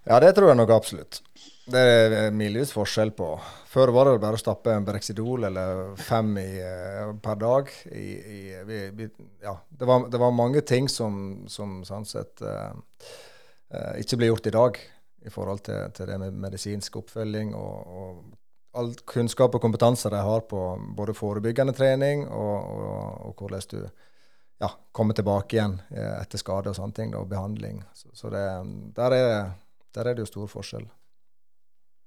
[0.03, 1.21] Ja, det tror jeg nok absolutt.
[1.63, 3.27] Det er milevis forskjell på.
[3.71, 7.71] Før var det bare å stappe en Brexidol eller fem i, uh, per dag.
[7.87, 9.07] I, i, vi,
[9.41, 12.75] ja, det, var, det, var, mange ting som, som sånn sett uh,
[13.97, 14.81] ikke blir gjort i dag
[15.23, 18.23] i forhold til, til det med medisinsk oppfølging og, og,
[18.73, 20.59] all kunnskap og kompetanse de har på
[20.97, 22.93] både forebyggende trening og, og,
[23.29, 23.83] og hvordan du
[24.63, 27.83] ja, kommer tilbake igjen etter skade og sånne ting, og behandling.
[27.93, 28.41] Så, så det,
[28.97, 29.51] der, er,
[29.95, 30.85] der er det jo stor forskjell.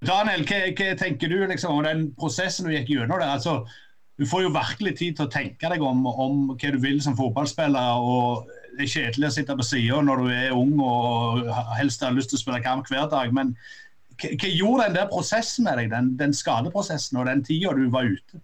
[0.04, 3.32] Daniel, hva, hva, tenker du liksom, om den prosessen du gikk gjennom der?
[3.38, 3.62] Altså,
[4.20, 7.16] du får jo virkelig tid til å tenke deg om, om hva du vil som
[7.16, 8.00] fotballspiller.
[8.00, 12.16] og Det er kjedelig å sitte på sida når du er ung og helst har
[12.16, 13.32] lyst til å spille kamp hver dag.
[13.36, 13.54] Men
[14.20, 17.88] hva, hva gjorde den der prosessen med deg, den, den skadeprosessen og den tida du
[17.92, 18.42] var ute?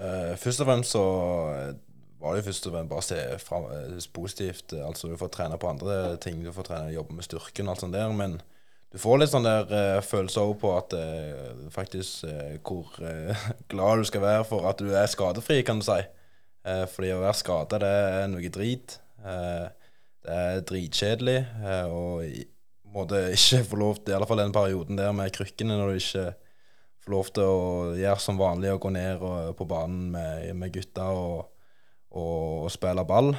[0.00, 1.04] Uh, først og fremst så
[2.20, 3.66] var det først og fremst bare å se frem,
[4.12, 4.74] positivt.
[4.76, 7.84] altså Du får trene på andre ting, du får trene, jobbe med styrken og alt
[7.86, 8.12] sånt der.
[8.12, 8.40] men
[8.90, 12.96] du får litt sånn der uh, følelse òg på at uh, faktisk uh, hvor
[13.70, 16.00] glad du skal være for at du er skadefri, kan du si.
[16.92, 18.98] fordi å være skada, det er noe drit.
[19.24, 21.38] det er dritkjedelig.
[21.88, 22.42] og i
[22.92, 26.02] måte ikke få lov til, i alle fall den perioden der med krykkene, når du
[26.02, 26.26] ikke
[27.00, 30.74] får lov til å gjøre som vanlig og gå ned og, på banen med, med
[30.74, 31.48] gutta og,
[32.10, 33.34] og, og, spille ball.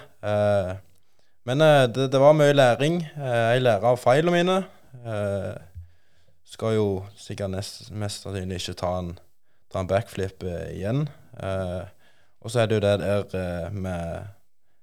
[1.48, 3.02] men det, det, var mye læring.
[3.18, 4.58] jeg lærer av feilene mine.
[5.06, 5.56] Uh,
[6.46, 9.14] skal jo sikkert nest, mest sannsynlig ikke ta en,
[9.72, 11.06] ta en backflip igjen.
[12.42, 14.34] Og så er det jo det der med,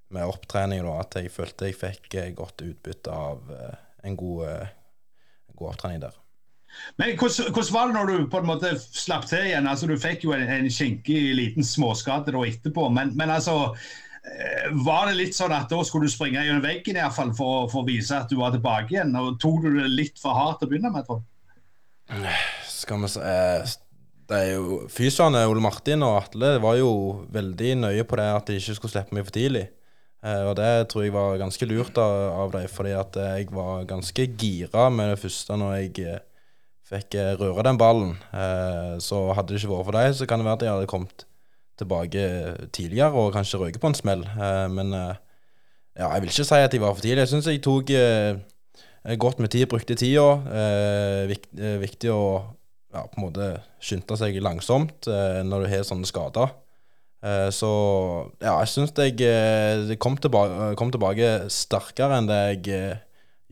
[0.09, 3.53] med opptrening, da, at jeg følte jeg fikk godt utbytte av
[4.01, 4.65] en god,
[5.53, 6.17] god opptrening der.
[6.99, 9.67] Men hvordan, var det når du på en måte slapp til igjen?
[9.67, 13.73] Altså, du fikk jo en, en skinkig liten småskade da etterpå, men, men altså
[14.29, 17.31] Eh, var det litt sånn at da skulle du springe gjennom veggen i hvert fall
[17.35, 19.15] for, for, å vise at du var tilbake igjen?
[19.15, 21.07] og Tok du det litt for hardt å begynne med?
[21.07, 21.23] tror
[22.67, 23.77] Skal vi se eh,
[24.29, 26.91] det er jo Fysene, Ole Martin og Atle, var jo
[27.33, 29.63] veldig nøye på det at de ikke skulle slippe meg for tidlig.
[30.21, 33.87] Eh, og det tror jeg var ganske lurt av, av dem, fordi at jeg var
[33.89, 36.19] ganske gira med det første når jeg
[36.89, 38.15] fikk røre den ballen.
[39.03, 41.25] Så hadde det ikke vært for dem, så kan det være at jeg hadde kommet
[41.79, 42.23] tilbake
[42.75, 44.23] tidligere og kanskje røket på en smell.
[44.27, 45.17] Eh, men eh,
[45.99, 47.25] ja, jeg vil ikke si at de var for tidlig.
[47.25, 48.39] Jeg syns jeg tok eh,
[49.19, 50.29] godt med tid, brukte tida.
[51.29, 51.51] Vikt,
[51.83, 52.23] viktig å
[52.89, 53.51] ja, på en måte
[53.83, 56.51] skynde seg langsomt når du har sånne skader.
[57.53, 57.69] Så
[58.41, 63.01] ja, jeg syns jeg kom tilbake, kom tilbake sterkere enn det jeg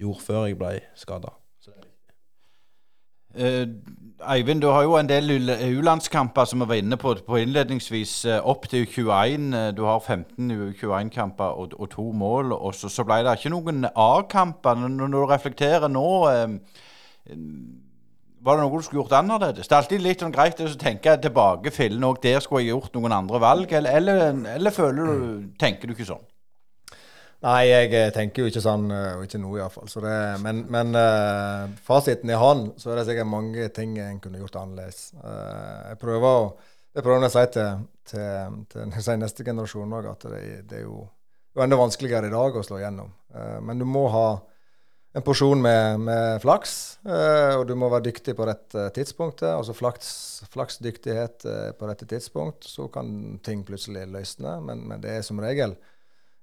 [0.04, 1.37] gjorde før jeg ble skada.
[4.26, 5.30] Eivind, du har jo en del
[5.78, 8.14] U-landskamper som vi var inne på, på innledningsvis.
[8.26, 9.54] Eh, opp til 21.
[9.54, 12.52] Eh, du har 15 U21-kamper og, og, to mål.
[12.52, 14.88] Og så, så ble det ikke noen A-kamper.
[14.90, 16.58] Når du reflekterer nå eh,
[17.28, 19.70] Var det noe du skulle gjort annerledes?
[19.70, 21.74] Det er alltid litt sånn greit å tenke tilbake.
[21.76, 23.78] Fillen òg der skulle jeg gjort noen andre valg.
[23.80, 26.26] Eller, eller, eller føler du, tenker du ikke sånn?
[27.46, 29.90] Nei, jeg eh, tenker jo ikke sånn, eh, og ikke nå iallfall.
[29.92, 30.02] Så
[30.42, 34.58] men men uh, fasiten i hånd, så er det sikkert mange ting en kunne gjort
[34.58, 35.12] annerledes.
[35.22, 36.48] Uh, jeg prøver å
[36.98, 41.04] det prøver å si til, til, til, neste generasjon òg, at det, det, er jo
[41.54, 43.12] det er enda vanskeligere i dag å slå igjennom.
[43.36, 44.30] Uh, men du må ha
[45.18, 46.72] en porsjon med, med flaks.
[47.08, 49.42] Og du må være dyktig på rett tidspunkt.
[49.42, 50.10] Altså flaks,
[50.54, 51.46] flaksdyktighet
[51.80, 52.68] på rett tidspunkt.
[52.70, 54.60] Så kan ting plutselig løsne.
[54.68, 55.74] Men, men det er som regel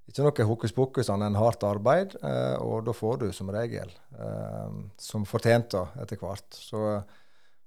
[0.09, 2.17] ikke noe hokus pokus annet enn hardt arbeid.
[2.21, 6.49] Eh, og da får du som regel eh, som fortjent da, etter hvert.
[6.59, 6.83] Så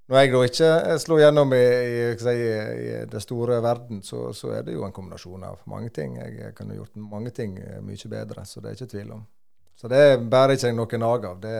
[0.07, 1.63] når jeg da ikke slo gjennom i,
[2.05, 6.15] i, i det store verden, så, så, er det jo en kombinasjon av mange ting.
[6.21, 9.25] Jeg kunne gjort mange ting mye bedre, så det er ikke tvil om.
[9.77, 11.41] Så det bærer ikke jeg noe nag av.
[11.43, 11.57] Det,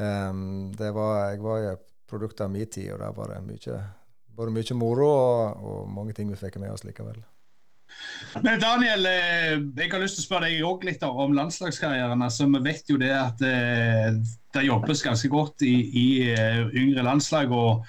[0.00, 3.78] um, det var, jeg var et produkt av min tid, og der var det mye,
[4.38, 7.20] både mye moro og, og mange ting vi fikk med oss likevel.
[8.44, 12.24] Men Daniel, eh, jeg har lyst til å spørre deg også litt om landslagskarrieren.
[12.24, 14.18] Altså, vi vet jo det at eh,
[14.56, 17.52] det jobbes ganske godt i, i eh, yngre landslag.
[17.52, 17.86] og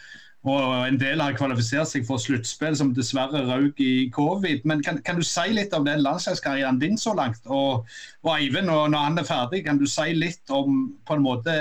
[0.47, 4.61] og en del har kvalifisert seg for sluttspill, som dessverre røk i covid.
[4.69, 7.41] Men kan, kan, du si litt om den landslagskarrieren din så langt?
[7.51, 7.83] Og,
[8.23, 11.57] og Eivind, når han er ferdig, kan du si litt om på en måte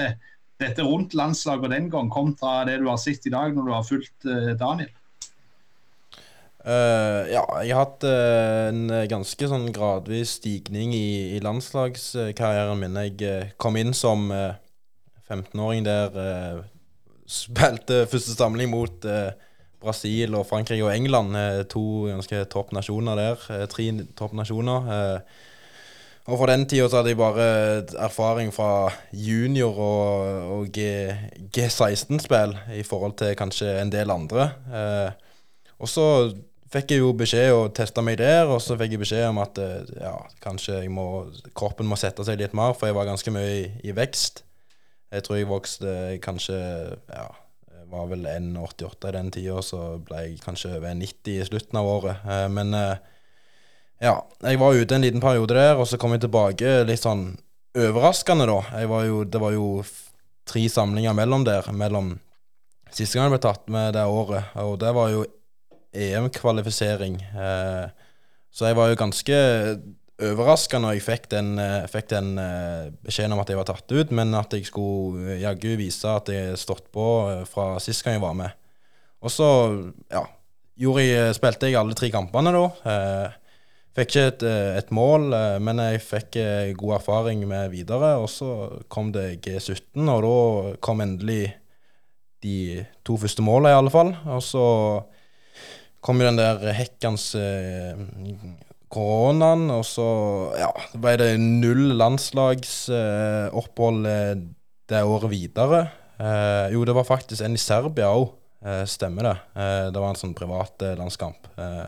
[0.62, 3.90] dette rundt landslaget den gang, kontra det du har sett i dag når du har
[3.90, 4.92] fulgt Daniel?
[6.66, 12.98] Uh, ja, jeg har hatt uh, en ganske sånn gradvis stigning i, i landslagskarrieren min.
[13.06, 14.26] Jeg kom inn som
[15.30, 16.64] 15-åring der
[17.26, 19.06] spilte første samling mot
[19.82, 21.38] Brasil og Frankrike og England.
[21.70, 23.66] To ganske topp nasjoner der.
[23.70, 23.86] Tre
[24.18, 24.90] topp nasjoner.
[26.26, 27.46] Og fra den tida hadde jeg bare
[28.02, 30.78] erfaring fra junior- og, og
[31.54, 34.48] G16-spill i forhold til kanskje en del andre.
[34.66, 35.10] Uh,
[35.78, 36.06] og så
[36.72, 39.58] fikk jeg jo beskjed og testa meg der, og så fikk jeg beskjed om at
[39.62, 41.06] eh, ja, kanskje må,
[41.56, 44.42] kroppen må sette seg litt mer, for jeg var ganske mye i, i vekst.
[45.14, 45.90] Jeg tror jeg vokste
[46.24, 47.28] kanskje ja,
[47.90, 51.90] var vel 1,88 i den tida, så ble jeg kanskje over 90 i slutten av
[51.90, 52.26] året.
[52.26, 52.98] Eh, men eh,
[54.02, 57.30] ja, jeg var ute en liten periode der, og så kom jeg tilbake litt sånn
[57.76, 58.84] overraskende, da.
[58.90, 59.70] Var jo, det var jo
[60.46, 62.14] tre samlinger mellom der, mellom
[62.94, 65.24] siste gang jeg ble tatt med det året, og det var jo
[65.96, 67.20] EM-kvalifisering.
[67.22, 67.86] Eh,
[68.52, 69.38] så jeg var jo ganske
[70.16, 73.92] overraska når jeg fikk den, eh, fikk den uh, beskjeden om at jeg var tatt
[73.92, 77.08] ut, men at jeg skulle jaggu vise at jeg stått på
[77.50, 78.54] fra sist gang jeg var med.
[79.20, 79.48] Og så
[80.12, 80.22] ja,
[80.80, 82.64] jeg, spilte jeg alle tre kampene da.
[83.96, 84.42] fikk ikke et,
[84.80, 85.30] et mål,
[85.64, 86.38] men jeg fikk
[86.78, 88.14] god erfaring med videre.
[88.20, 88.50] Og så
[88.92, 91.56] kom det G17, og da kom endelig
[92.44, 94.12] de to første målene, i alle fall.
[94.28, 94.66] Og så
[96.06, 97.32] kom jo den der hekkans
[98.92, 100.06] koronaen, og så
[100.58, 100.68] ja,
[101.00, 104.36] ble det null landslagsopphold eh,
[104.90, 105.80] det året videre.
[106.16, 108.26] Eh, jo, det var faktisk en i Serbia òg,
[108.64, 109.36] eh, stemmer det.
[109.58, 111.40] Eh, det var en sånn privat eh, landskamp.
[111.58, 111.86] Eh,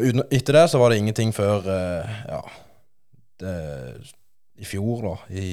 [0.00, 2.42] og etter det så var det ingenting før ja,
[3.42, 3.54] det,
[4.62, 5.14] i fjor, da.
[5.34, 5.48] I,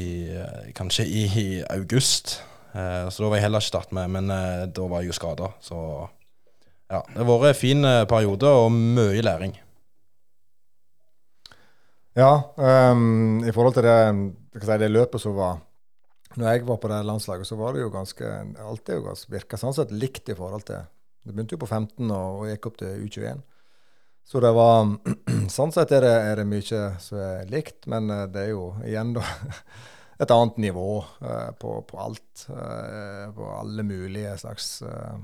[0.78, 2.26] kanskje i august.
[2.70, 4.26] så da var jeg heller ikke tatt med, men
[4.70, 5.48] da var jeg jo skada.
[5.58, 5.78] Så
[6.88, 9.58] ja, det har vært en fin periode og mye læring.
[12.18, 13.98] Ja, um, i forhold til det,
[14.58, 15.60] si, det, løpet som var
[16.34, 19.30] Når jeg var på det landslaget, så var det jo ganske Alt er jo ganske,
[19.30, 20.82] virka sånn sett likt i forhold til
[21.22, 23.44] Det begynte jo på 15 og, og gikk opp til U21.
[24.26, 24.90] Så det var
[25.58, 28.66] Sånn sett er det, er det mye som er likt, men eh, det er jo
[28.82, 29.24] igjen, da
[30.24, 30.90] et annet nivå
[31.22, 32.48] uh, på, på, alt.
[32.50, 35.20] Uh, på alle mulige slags uh,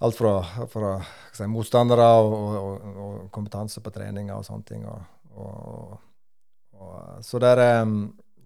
[0.00, 0.34] Alt fra,
[0.72, 0.92] fra
[1.36, 4.86] si, motstandere og, og, og, kompetanse på treninger og sånne ting.
[4.88, 5.98] Og,
[7.20, 7.60] så, der,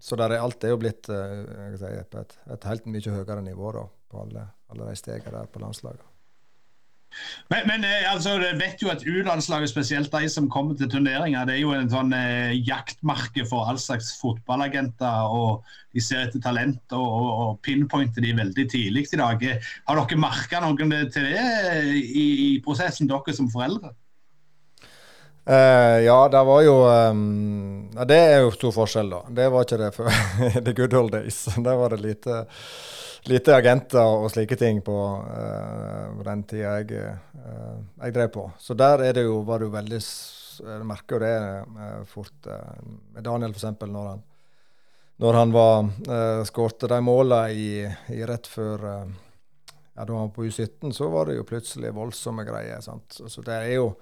[0.03, 3.39] så der er alt er jo blitt eh, si, på et, et, helt mye høyere
[3.45, 6.03] nivå da, på alle, alle de stegene der på landslaget.
[7.51, 11.45] Men, men eh, altså, jeg vet jo at U-landslaget, spesielt de som kommer til turneringer,
[11.47, 15.29] det er jo en sånn eh, jaktmarke for all slags fotballagenter.
[15.29, 19.45] og De ser etter talent og, og, og pinpointer de veldig tidlig i dag.
[19.89, 21.45] Har dere merka noen til det
[22.01, 23.95] i, i prosessen, dere som foreldre?
[25.45, 29.19] Uh, ja, det var jo um, ja, Det er jo stor forskjell, da.
[29.29, 30.07] Det var ikke det før
[30.65, 31.43] the good old days.
[31.53, 32.45] Der var det lite,
[33.29, 37.01] lite agenter og slike ting på uh, den tida jeg,
[37.35, 38.45] uh, jeg, drev på.
[38.59, 40.01] Så der er det jo, var det jo veldig
[40.55, 42.47] Jeg merker jo det fort
[43.11, 43.81] med Daniel, f.eks.
[43.81, 44.23] Når han,
[45.19, 50.33] når han var uh, skårte de måla i, i, rett før ja, Da han var
[50.35, 52.81] på U17, så var det jo plutselig voldsomme greier.
[52.81, 53.19] sant?
[53.27, 53.95] Så det er jo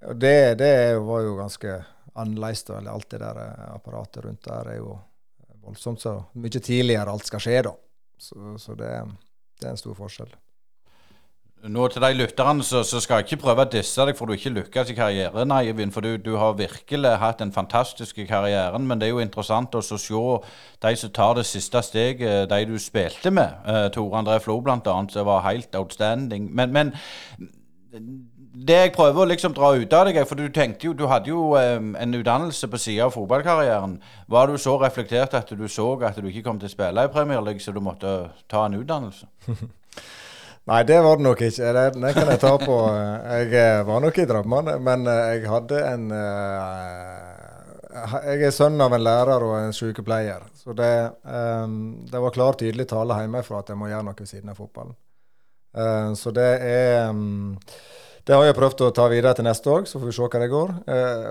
[0.00, 2.70] det, det, var jo ganske annerledes.
[2.70, 4.98] Eller alt det der eh, apparatet rundt der er jo
[5.64, 6.00] voldsomt.
[6.00, 7.74] Så mye tidligere alt skal skje, da.
[8.18, 8.92] Så, så det,
[9.60, 10.30] det, er en stor forskjell.
[11.68, 14.36] Nå til de lytterne så, så skal jeg ikke prøve å disse deg for du
[14.36, 15.90] ikke lykkes i karrieren, Eivind.
[15.94, 18.78] For du, du, har virkelig hatt en fantastisk karriere.
[18.78, 22.76] Men det er jo interessant å se de som tar det siste steget, de du
[22.78, 23.58] spilte med.
[23.66, 26.46] Uh, Tore André Flo bl.a., som var helt outstanding.
[26.54, 26.94] Men, men,
[28.58, 31.30] det jeg prøver å liksom dra ut av deg, for du tenkte jo, du hadde
[31.30, 33.98] jo um, en utdannelse på sida av fotballkarrieren.
[34.26, 37.12] Var du så reflektert at du så at du ikke kom til å spille i
[37.12, 39.28] Premier League, så du måtte ta en utdannelse?
[40.68, 41.68] Nei, det var det nok ikke.
[41.76, 42.74] Det, det kan jeg ta på.
[43.38, 46.18] Jeg eh, var nok i drømmene, men eh, jeg hadde en uh,
[48.26, 50.42] Jeg er sønn av en lærer og en sykepleier.
[50.58, 50.92] Så det,
[52.10, 54.92] det var klar, tydelig tale hjemmefra at jeg må gjøre noe ved siden av fotballen.
[56.18, 57.08] Så det er
[58.28, 60.40] Det har jeg prøvd å ta videre til neste år, så får vi se hva
[60.42, 60.72] det går.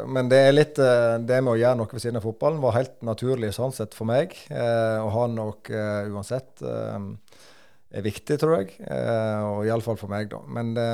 [0.09, 2.95] Men det er litt Det med å gjøre noe ved siden av fotballen var helt
[3.05, 4.33] naturlig sånn sett for meg.
[4.49, 6.65] Å ha noe uansett
[7.87, 8.75] er viktig, tror jeg.
[8.83, 10.41] Eh, og iallfall for meg, da.
[10.51, 10.87] Men det,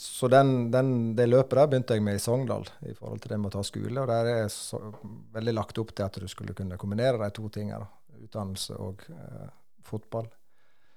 [0.00, 3.40] Så den, den, det løpet der begynte jeg med i Sogndal, i forhold til det
[3.40, 3.96] med å ta skole.
[4.02, 4.80] Og der er så,
[5.34, 7.86] veldig lagt opp til at du skulle kunne kombinere de to tingene.
[8.22, 9.50] Utdannelse og eh,
[9.86, 10.30] fotball.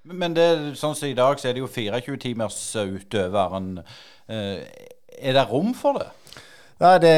[0.06, 0.48] Men det,
[0.78, 3.80] sånn som i dag, så er det jo 24-timers utøveren.
[4.28, 6.10] er det rom for det?
[6.82, 7.16] Nei, det,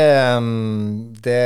[1.24, 1.42] det,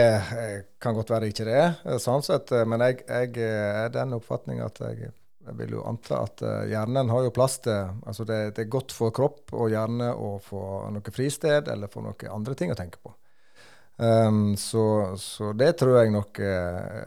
[0.83, 2.53] kan godt være ikke det sånn sett.
[2.69, 5.13] Men jeg, jeg er den oppfatning at jeg
[5.43, 8.95] jeg vil jo anta at hjernen har jo plass til altså det, det, er godt
[8.95, 10.63] for kropp og hjerne å få
[10.95, 13.11] noe fristed eller få noen andre ting å tenke på.
[14.03, 16.41] Um, så, så, det tror jeg nok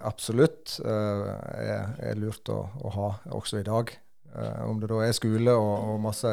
[0.06, 3.10] absolutt er, er, lurt å, å, ha
[3.40, 3.96] også i dag.
[4.66, 6.32] Om det da er skole og, og masse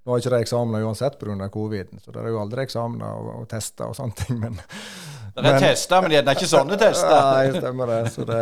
[0.00, 1.48] Nå har ikke de eksamener uansett pga.
[1.52, 4.38] covid, så det er jo aldri eksamener og, og tester og sånne ting.
[4.40, 7.18] Men, det er men, tester, men det er ikke sånne tester.
[7.34, 7.98] Nei, stemmer det.
[8.14, 8.38] Så det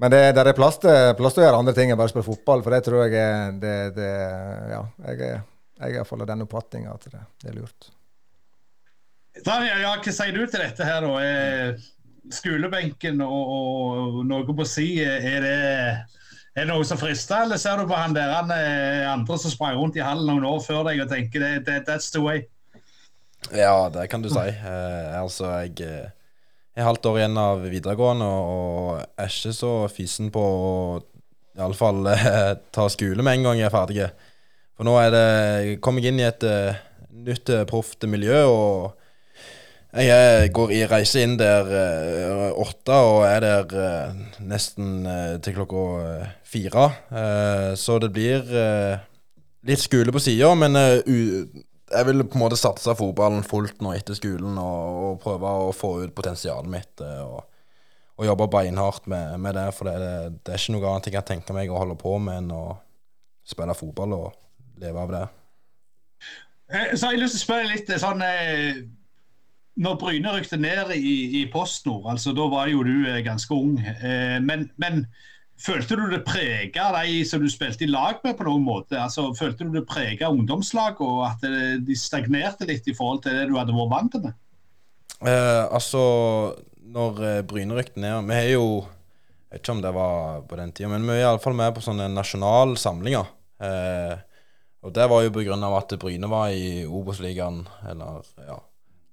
[0.00, 2.24] men det, det er plass til, plass til, å gjøre andre ting enn bare spille
[2.24, 4.12] fotball, for det tror jeg er det, det,
[4.70, 4.78] Ja,
[5.10, 5.42] jeg er,
[5.76, 7.90] jeg er iallfall av den oppfatninga at det, det, er lurt.
[9.44, 11.20] Daniel, ja, hva sier du til dette her, da?
[11.20, 15.60] Er skolebenken og, og noe på si, er det,
[16.56, 19.76] er det noe som frister, eller ser du på han der han andre som sprang
[19.78, 22.42] rundt i hallen noen år før deg og tenker det, that's the way?
[23.48, 24.46] Ja, det kan du si.
[24.48, 26.10] Eh, altså, jeg
[26.76, 30.74] er halvt år igjen av videregående og er ikke så fysen på å
[31.58, 34.10] iallfall eh, ta skole med en gang jeg er ferdig.
[34.76, 35.26] For nå er det,
[35.84, 36.76] kommer jeg inn i et uh,
[37.26, 38.99] nytt proft miljø, og
[39.90, 45.02] jeg går i reise inn der uh, åtte og er der uh, nesten
[45.42, 45.86] til klokka
[46.46, 46.86] fire.
[47.76, 48.46] så det blir
[49.66, 50.74] litt skole på sida, men
[51.90, 55.72] jeg vil på en måte satse fotballen fullt nå etter skolen og, og prøve å
[55.74, 57.02] få ut potensialet mitt.
[57.02, 57.42] Eh, og,
[58.20, 59.66] og jobbe beinhardt med, med, det.
[59.76, 59.96] For det,
[60.44, 62.64] det, er ikke noe annet jeg kan tenke meg å holde på med enn å
[63.50, 65.26] spille fotball og leve av det.
[66.70, 68.82] Så så har jeg lyst til å spørre litt sånn eh,
[69.80, 73.78] Når Bryne rykte ned i, i PostNord, altså da var jo du ganske ung.
[74.44, 75.06] Men, men
[75.60, 78.96] Følte du det prega de som du spilte i lag med på noen måte?
[78.96, 81.44] Altså, følte du det prega ungdomslag, og at
[81.84, 84.38] de stagnerte litt i forhold til det du hadde vært vant med?
[85.20, 86.00] Eh, altså,
[86.80, 90.56] når eh, Bryne rykte ned Vi har jo Jeg vet ikke om det var på
[90.56, 93.28] den tida, men vi er iallfall med på sånne nasjonale samlinger.
[93.60, 94.16] Eh,
[94.80, 98.56] og det var jo av at Bryne var i Obos-ligaen, eller ja,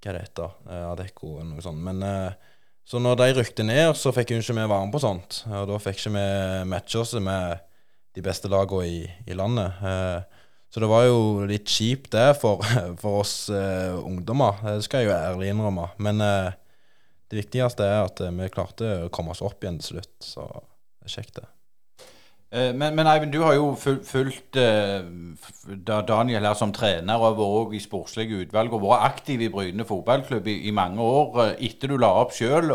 [0.07, 1.83] hva det heter, eh, Adecco eller noe sånt.
[1.83, 2.53] Men eh,
[2.87, 5.41] så når de rykte ned, så fikk hun ikke vi være med på sånt.
[5.51, 6.27] Og da fikk ikke vi
[6.71, 7.63] matche oss med
[8.15, 9.81] de beste lagene i, i landet.
[9.83, 12.63] Eh, så det var jo litt kjipt det for,
[13.01, 15.89] for oss ungdommer, det skal jeg jo ærlig innrømme.
[16.03, 20.17] Men det viktigste er at vi klarte å komme oss opp igjen til slutt.
[20.23, 21.47] Så det er kjekt, det.
[22.51, 24.55] Eh, men, men, Eivind, du har jo fulgt
[25.87, 29.87] da Daniel her som trener og vært i sportslige utvalg og vært aktiv i Bryne
[29.87, 32.71] fotballklubb i, i mange år uh, etter du la opp sjøl.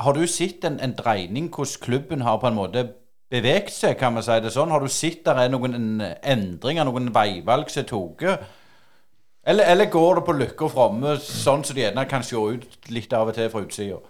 [0.00, 2.86] Har du sett en, en, dreining hvordan klubben har på en måte
[3.30, 4.72] beveget seg, kan vi si det sånn?
[4.72, 8.46] Har du sett der er noen endringer, noen veivalg som er tatt?
[9.46, 12.88] Eller, eller, går det på lykke og fromme, sånn som de gjerne kan se ut
[12.90, 14.00] litt av og til fra utsida?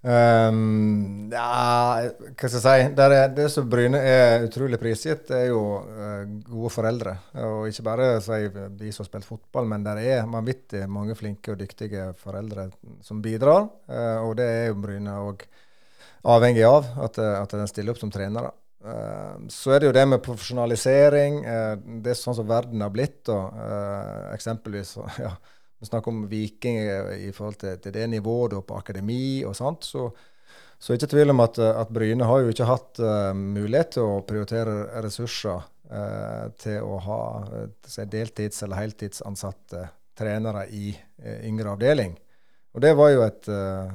[0.00, 2.92] Um, ja, hva skal jeg si?
[2.96, 7.14] Det, er, det som Bryne er utrolig prisgitt, er jo uh, gode foreldre.
[7.44, 11.52] Og ikke bare si, de som har spilt fotball, men det er vanvittig mange flinke
[11.52, 12.70] og dyktige foreldre
[13.04, 13.68] som bidrar.
[13.90, 15.44] Uh, og det er jo Bryne òg
[16.32, 18.54] avhengig av, at, at den stiller opp som trenere.
[18.80, 21.42] Uh, så er det jo det med profesjonalisering.
[22.00, 23.20] det er sånn som verden har blitt.
[23.28, 23.64] Og,
[24.32, 24.96] eksempelvis
[25.26, 25.36] ja,
[25.80, 30.10] vi snakker om vikinger i forhold til, til det nivået på akademi og sånt, så,
[30.76, 33.94] så er det ikke tvil om at, at Bryne har jo ikke hatt uh, mulighet
[33.96, 34.74] til å prioritere
[35.04, 37.22] ressurser uh, til å ha
[37.62, 39.86] eh, deltids- eller heltidsansatte
[40.20, 40.92] trenere i
[41.48, 42.12] yngre avdeling.
[42.76, 43.88] Og det var jo et uh,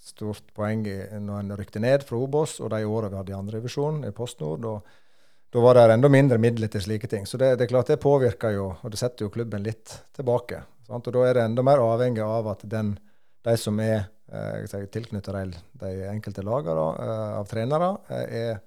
[0.00, 3.38] stort poeng i, når en rykte ned fra Obos, og de årene vi hadde i
[3.38, 4.64] andre divisjon i PostNord.
[4.64, 4.96] og
[5.52, 7.28] da var det enda mindre midler til slike ting.
[7.28, 10.60] Så det, det er klart det påvirker jo, og det setter jo klubben litt tilbake.
[10.88, 11.10] Sant?
[11.10, 12.94] Og da er det enda mer avhengig av at den,
[13.44, 18.64] de som er eh, tilknyttet de enkelte lagene eh, av trenere, eh, er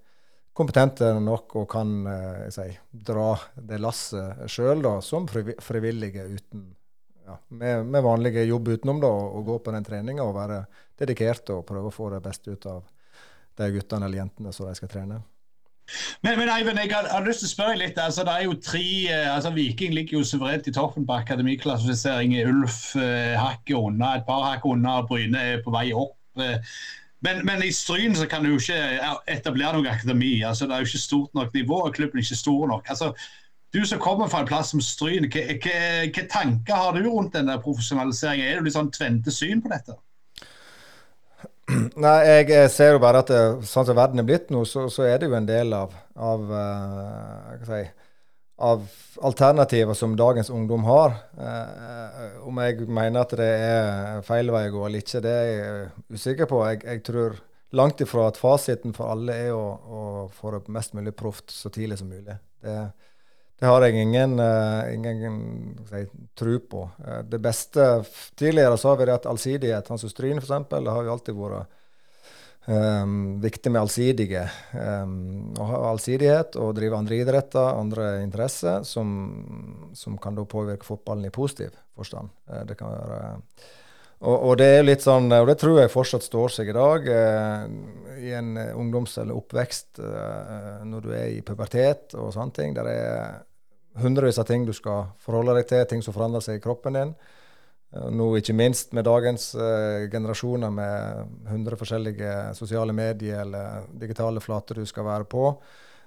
[0.53, 6.69] kompetente nok og kan eh, si, dra det lasset sjøl som frivillige uten
[7.25, 10.63] ja, med, med, vanlige jobb utenom da, og, gå på den treninga og være
[10.99, 12.83] dedikerte og prøve å få det beste ut av
[13.57, 15.21] de guttene eller jentene som de skal trene.
[16.23, 17.99] Men, men Eivind, jeg har, lyst til å spørre litt.
[17.99, 22.37] altså det er jo tre, eh, altså Viking ligger jo suverent i toppen på akademiklassifisering.
[22.47, 25.01] Ulf eh, hakket unna, et par hakk unna.
[25.07, 26.17] Bryne er på vei opp.
[26.39, 26.57] Eh.
[27.21, 28.79] Men, men, i Stryn så kan du jo ikke
[29.29, 30.39] etablere noe akademi.
[30.47, 32.89] altså Det er jo ikke stort nok nivå, og klubben er ikke stor nok.
[32.89, 33.13] altså
[33.71, 38.43] du som kommer fra en plass som Stryn, hvilke tanker har du rundt denne profesjonaliseringen?
[38.43, 39.95] Er det litt sånn tvente syn på dette?
[42.05, 42.17] Nei,
[42.49, 45.19] jeg ser jo bare at det, sånn som verden er blitt nå, så, så, er
[45.21, 47.81] det jo en del av, av, uh, si,
[48.61, 48.83] av
[49.29, 51.15] alternativer som dagens ungdom har.
[51.37, 55.51] Uh, om jeg mener at det er feil vei å gå eller ikke, det er
[55.51, 56.63] jeg usikker på.
[56.69, 57.39] Jeg, jeg tror
[57.77, 60.01] langt ifra at fasiten for alle er å, å
[60.35, 62.35] få det mest mulig proft så tidlig som mulig.
[62.61, 62.77] Det,
[63.61, 65.25] det har jeg ingen, uh, ingen
[65.91, 66.87] jeg, tro på.
[66.97, 67.83] Uh, det beste
[68.33, 69.91] Tidligere så har vi at allsidighet.
[69.93, 70.65] Hans Stryn f.eks.
[70.71, 71.75] Det har jo alltid vært
[72.65, 74.47] um, viktig med allsidige.
[74.73, 79.13] Um, å ha allsidighet og drive andre idretter, andre interesser, som,
[79.93, 82.33] som kan da påvirke fotballen i positiv forstand.
[82.49, 83.21] Uh, det kan være
[84.21, 87.07] og, og, det er litt sånn, og det tror jeg fortsatt står seg i dag.
[88.21, 89.97] I en ungdoms- eller oppvekst,
[90.85, 92.75] når du er i pubertet og sånne ting.
[92.77, 93.39] der er
[93.99, 97.13] hundrevis av ting du skal forholde deg til, ting som forandrer seg i kroppen din.
[97.91, 104.43] Eh, nå ikke minst med dagens eh, generasjoner med 100 forskjellige sosiale medier eller digitale
[104.43, 105.49] flater du skal være på.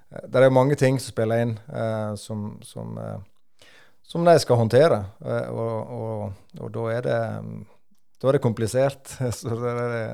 [0.09, 2.97] Uh, det er mange ting som spiller inn, eh, som, som,
[4.01, 4.99] som, de skal håndtere.
[5.51, 7.21] Og, og, og, da er det
[8.21, 9.11] da er det komplisert.
[9.37, 9.73] Så det,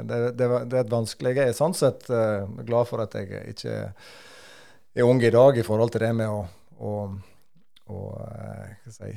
[0.10, 2.08] det, det, det er et vanskelig Jeg er sånn sett
[2.66, 3.76] glad for at jeg ikke
[4.92, 6.42] er ung i dag i forhold til det med å,
[6.82, 6.96] å
[7.90, 9.10] og eh, si,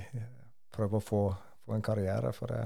[0.75, 1.27] prøve å få,
[1.65, 2.33] få, en karriere.
[2.37, 2.63] For det,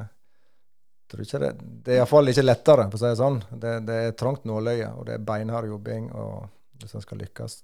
[1.11, 1.51] tror ikke det,
[1.87, 3.41] det er iallfall ikke lettere, for å si det sånn.
[3.51, 7.61] Det, det er trangt nåløye, og det er beinhard jobbing og hvis en skal lykkes.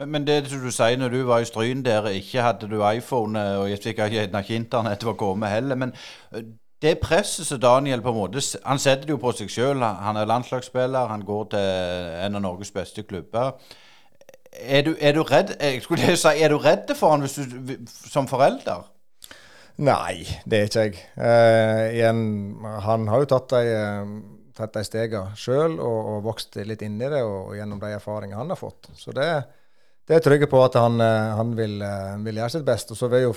[0.00, 3.38] Men, men, det du sier når du var i Stryn der, ikke hadde du iPhone,
[3.38, 5.78] eh, og jeg fikk ikke, ikke internett var kommet heller.
[5.78, 5.94] men
[6.32, 6.46] eh,
[6.82, 9.82] det presset som Daniel på en måte Han setter det jo på seg sjøl.
[9.82, 11.60] Han er landslagsspiller, han går til
[12.26, 13.52] en av Norges beste klubber.
[14.52, 18.28] Er du, er du redd jeg skulle si, er du redd for han du, som
[18.28, 18.84] forelder?
[19.80, 20.98] Nei, det er ikke jeg.
[21.16, 22.20] Eh, igjen,
[22.84, 27.00] han har jo tatt de, uh, tatt de stegene sjøl og, og, vokst litt inn
[27.00, 28.92] i det og, og, gjennom de erfaringene han har fått.
[28.98, 29.30] Så det,
[30.04, 31.80] det er jeg trygg på at han, uh, han vil,
[32.26, 32.92] vil, gjøre sitt best.
[32.92, 33.34] Og så vil jo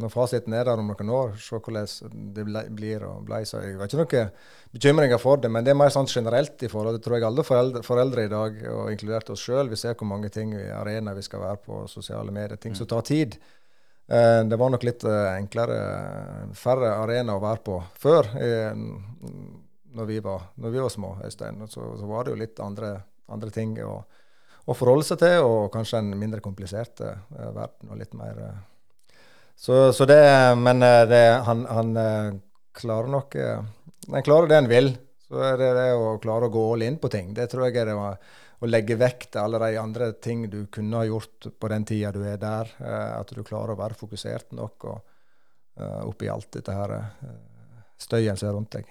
[0.00, 2.44] når fasiten er der om noen år, se hvordan det
[2.76, 3.42] blir og blei.
[3.48, 4.34] Så jeg har ikke noen
[4.74, 7.44] bekymringer for det, men det er mer sånn generelt i forhold Det tror jeg alle
[7.46, 9.70] foreldre, foreldre i dag, og inkludert oss sjøl.
[9.72, 12.88] Vi ser hvor mange ting i arenaer vi skal være på, sosiale medier, ting som
[12.90, 13.36] tar tid.
[14.06, 15.80] Eh, det var nok litt eh, enklere,
[16.58, 18.32] færre arenaer å være på før.
[19.90, 21.62] Når vi var, når vi var små, Øystein.
[21.66, 22.94] Så, så, var det jo litt andre,
[23.26, 23.96] andre ting å,
[24.64, 28.38] å, forholde seg til, og kanskje en mindre komplisert verden og litt mer
[29.60, 32.34] så, så det Men eh, det, han, han, eh,
[32.72, 33.62] klarer nok eh,
[34.08, 34.94] Han klarer det han vil.
[35.28, 37.34] Så er det det å klare å gå all in på ting.
[37.36, 40.98] Det tror jeg er det å legge vekk til alle de andre ting du kunne
[40.98, 42.72] ha gjort på den tida du er der.
[43.14, 45.14] At du klarer å være fokusert nok og,
[46.08, 46.96] oppi alt dette her
[48.00, 48.90] støyen som er rundt deg.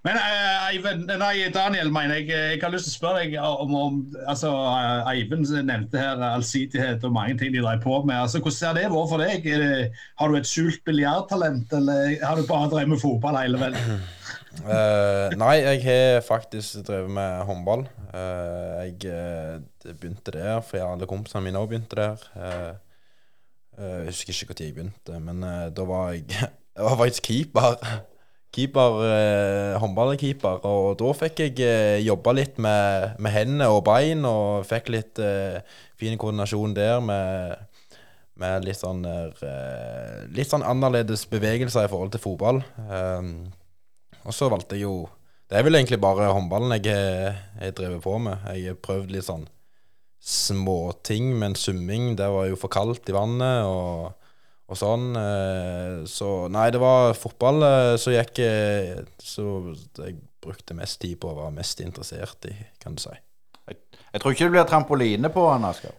[0.00, 3.98] Men Eivind, nei, Daniel, mener jeg, jeg har lyst til å spørre deg om, om
[4.24, 4.48] altså,
[5.10, 8.16] Eivind nevnte her allsidighet og mange ting de drev på med.
[8.16, 9.44] altså Hvordan ser det vært for deg?
[9.44, 9.90] Det,
[10.22, 14.00] har du et skjult biljardtalent, eller har du bare drevet med fotball hele veien?
[14.64, 17.84] Uh, nei, jeg har faktisk drevet med håndball.
[18.14, 22.24] Uh, jeg uh, begynte der fordi alle kompisene mine òg begynte der.
[23.76, 25.44] jeg husker ikke når jeg begynte, men
[25.76, 26.24] da var jeg,
[26.76, 27.76] jeg var faktisk keeper
[28.54, 30.64] keeper, eh, håndballkeeper.
[30.66, 35.20] Og da fikk jeg eh, jobba litt med, med hendene og bein, og fikk litt
[35.22, 35.60] eh,
[36.00, 37.62] fin koordinasjon der med,
[38.40, 42.62] med litt sånn eh, Litt sånn annerledes bevegelser i forhold til fotball.
[42.90, 43.50] Um,
[44.26, 45.08] og så valgte jeg jo
[45.48, 48.44] Det er vel egentlig bare håndballen jeg har drevet på med.
[48.54, 49.48] Jeg har prøvd litt sånn
[50.20, 54.19] småting, men summing Det var jo for kaldt i vannet og,
[54.70, 55.06] og sånn.
[55.18, 59.46] Eh, så nei, det var fotball eh, som gikk eh, Så
[59.98, 63.12] jeg brukte mest tid på å være mest interessert i, kan du si.
[63.68, 63.80] Jeg,
[64.14, 65.96] jeg tror ikke det blir trampoline på han, Asker.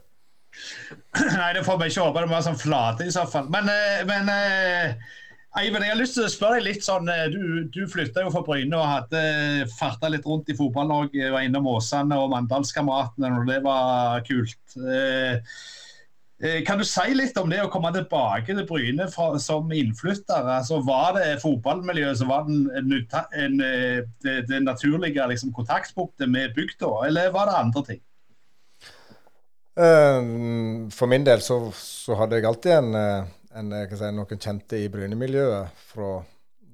[1.39, 2.21] Nei, det får vi ikke håpe.
[2.21, 3.49] Det må være sånn flate i så fall.
[3.53, 5.17] Men, eh, men eh,
[5.59, 8.31] Eivind, jeg har lyst til å spørre deg litt sånn eh, Du, du flytta jo
[8.31, 11.31] fra Bryne og hadde farta litt rundt i Fotball-Norge.
[11.35, 14.63] Var innom Åsane og Mandalskameratene når det var kult.
[16.65, 20.47] Kan du si litt om det å komme tilbake til Bryne fra, som innflytter?
[20.57, 27.29] Altså, var det fotballmiljøet som var en, det, det, naturlige liksom, kontaktpunktet med bygda, eller
[27.35, 28.01] var det andre ting?
[30.97, 32.97] For min del så, så hadde jeg alltid en
[33.53, 36.19] en, si, noen kjente i Bryne-miljøet fra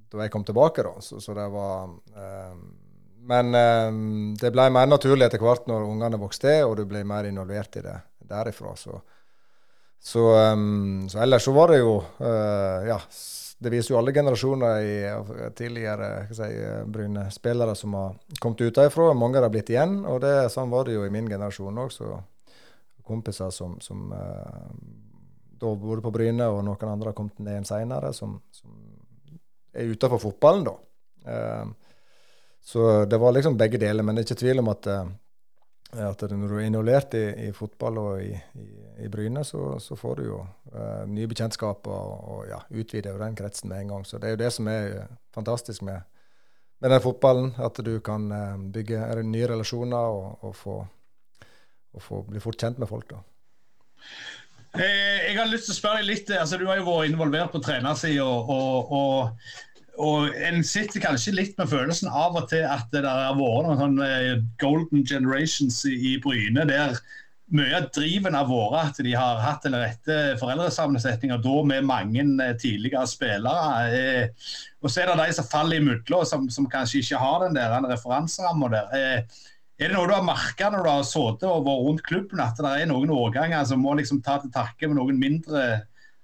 [0.08, 0.86] da jeg kom tilbake.
[0.86, 2.62] da, så, så det var um,
[3.28, 7.28] Men um, det ble mer naturlig etter hvert når ungene vokste, og du ble mer
[7.28, 7.98] involvert i det
[8.28, 8.76] derifra.
[8.80, 9.02] Så,
[10.00, 13.00] så, um, så ellers så var det jo uh, Ja,
[13.58, 16.50] det viser jo alle generasjoner i tidligere si,
[16.86, 19.14] brune spillere som har kommet utenfra.
[19.18, 21.98] Mange har blitt igjen, og det, sånn var det jo i min generasjon òg.
[23.08, 24.70] Kompiser som, som uh,
[25.58, 28.76] da bodde på Bryne og noen andre har kommet ned igjen seinere, som, som,
[29.74, 30.76] er utenfor fotballen, da.
[31.28, 31.98] Uh,
[32.68, 34.04] så det var liksom begge deler.
[34.04, 34.88] Men det er ikke tvil om at,
[35.94, 38.68] at når du er involvert i, i fotball og i, i,
[39.06, 40.42] i Bryne, så, så, får du jo
[40.74, 44.06] uh, nye bekjentskaper og, og ja, utvider den kretsen med en gang.
[44.06, 46.04] Så det er jo det som er fantastisk med,
[46.84, 47.54] med den fotballen.
[47.64, 48.28] At du kan
[48.74, 50.76] bygge nye relasjoner og, og, få,
[51.94, 53.16] og få bli fort kjent med folk.
[53.16, 53.24] da.
[54.78, 57.54] Eh, jeg har lyst til å spørre deg litt, altså Du har jo vært involvert
[57.54, 58.26] på trenersida.
[58.26, 59.56] Og, og,
[59.98, 63.80] og, en sitter kanskje litt med følelsen av og til at det har vært noen
[63.82, 66.68] sånn eh, golden generations i Bryne.
[66.70, 67.00] der
[67.48, 72.24] mye av driven har vært at de har hatt den rette foreldresammensetninga da med mange
[72.44, 74.32] eh, tidligere spillere.
[74.84, 77.78] og så er det de som faller imellom, som, som kanskje ikke har den der
[77.88, 78.98] referanseramma der.
[79.78, 82.58] Er det noe du har merka når du har sittet og vært rundt klubben, at
[82.58, 85.68] det er noen årganger som må liksom ta til takke med noen mindre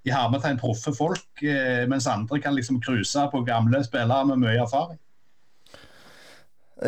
[0.04, 4.60] i hermetegn proffe folk, eh, mens andre kan liksom cruise på gamle spillere med mye
[4.66, 5.00] erfaring?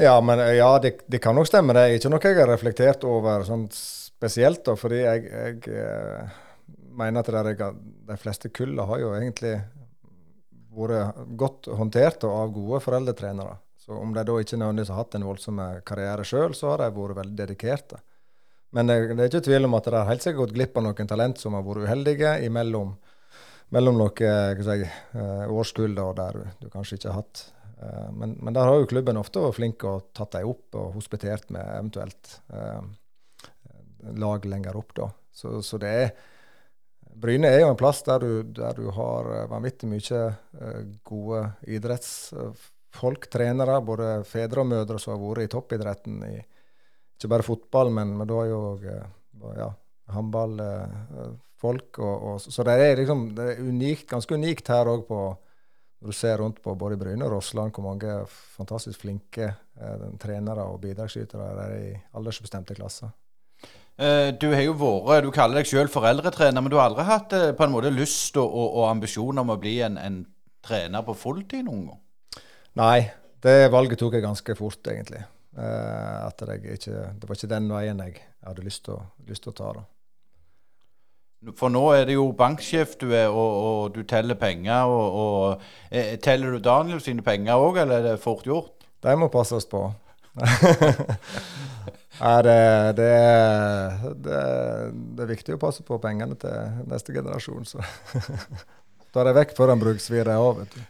[0.02, 1.74] Ja, men ja, det, det, kan nok stemme.
[1.76, 4.66] Det er ikke noe jeg har reflektert over sånn spesielt.
[4.66, 6.40] Da, fordi jeg, jeg eh,
[6.96, 7.70] mener at jeg,
[8.10, 9.56] de fleste kullene har jo egentlig
[10.76, 13.56] vært godt håndtert av gode foreldretrenere.
[13.80, 16.92] Så om de da ikke nødvendigvis har hatt en voldsom karriere sjøl, så har de
[16.98, 18.02] vært veldig dedikerte.
[18.76, 20.84] Men det, det, er ikke tvil om at det har helt sikkert gått glipp av
[20.88, 22.96] noen talent som har vært uheldige imellom
[23.74, 24.86] mellom noen si,
[25.20, 27.42] eh, årskull der du, kanskje ikke har hatt.
[27.82, 30.94] Eh, men, men, der har jo klubben ofte vært flink og tatt dem opp og
[31.00, 32.80] hospitert med eventuelt eh,
[34.22, 34.96] lag lenger opp.
[34.98, 35.10] da.
[35.34, 36.16] Så, så, det er
[37.16, 40.24] Bryne er jo en plass der du, der du har vanvittig mye
[41.08, 46.18] gode idrettsfolk trenere, både fedre og mødre, som har vært i toppidretten.
[46.28, 46.42] I,
[47.16, 49.08] ikke bare fotball, men, men da er jo eh,
[49.58, 49.70] ja,
[50.14, 52.00] håndballfolk.
[52.04, 56.38] Og, så det er liksom det er unikt, ganske unikt her òg når du ser
[56.38, 61.66] rundt på både Bryne og Rossland, hvor mange fantastisk flinke eh, trenere og bidragsytere det
[61.66, 63.14] er i aldersbestemte klasser.
[63.96, 67.34] Eh, du har jo vært, du kaller deg selv foreldretrener, men du har aldri hatt
[67.34, 70.20] eh, på en måte lyst og, og, og ambisjon om å bli en, en
[70.66, 72.02] trener på fulltid noen gang?
[72.76, 73.00] Nei,
[73.46, 75.24] det valget tok jeg ganske fort, egentlig.
[75.56, 79.70] Uh, at ikke, det var ikke den veien jeg hadde lyst til, å ta.
[79.78, 79.84] da.
[81.56, 84.90] For nå er det jo banksjef du er, og, og du teller penger.
[84.90, 88.88] Og, og eh, Teller du Daniel sine penger òg, eller er det fort gjort?
[89.06, 89.86] De må passes på.
[92.16, 92.60] Nei, det,
[92.98, 93.12] det,
[94.24, 94.42] det,
[95.16, 97.84] det, er viktig å passe på pengene til neste generasjon, så
[99.16, 100.62] tar jeg vekk før de bruker av.
[100.62, 100.82] vet du.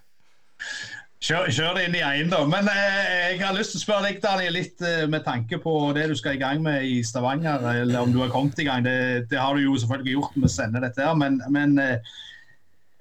[1.23, 2.51] Kjør, kjør, det inn i eiendom.
[2.51, 5.73] Men eh, jeg har lyst til å spørre deg, Daniel, litt eh, med tanke på
[5.95, 7.63] det du skal i gang med i Stavanger.
[7.71, 8.83] Eller om du har kommet i gang.
[8.85, 11.15] Det, det har du jo selvfølgelig gjort med å sende dette her.
[11.17, 12.11] Men, men eh,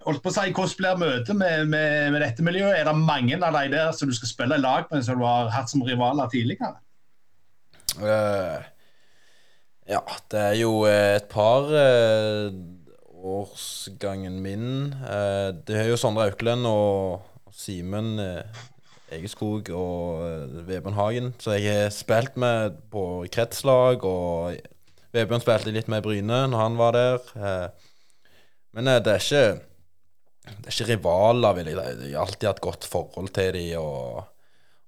[0.06, 2.78] holdt på å si, hvordan blir møtet med, med, med, dette miljøet?
[2.78, 5.26] Er det mange av de der som du skal spille i lag med, som du
[5.26, 6.78] har hatt som rivaler tidligere?
[7.98, 8.62] Uh,
[9.90, 10.00] ja,
[10.32, 12.48] det er jo et par uh,
[13.34, 14.94] årsgangen min.
[15.04, 18.62] Uh, det er jo Sondre Auklend og Simen eh,
[19.14, 21.32] Egeskog og eh, Vebjørn Hagen.
[21.38, 24.58] Så jeg har spilt med på kretslag, og
[25.14, 27.30] Vebjørn spilte litt med Bryne når han var der.
[27.38, 27.94] Eh,
[28.74, 29.46] men det er ikke
[30.44, 31.76] det er ikke rivaler, vil jeg
[32.10, 34.26] Jeg har alltid hatt godt forhold til dem og,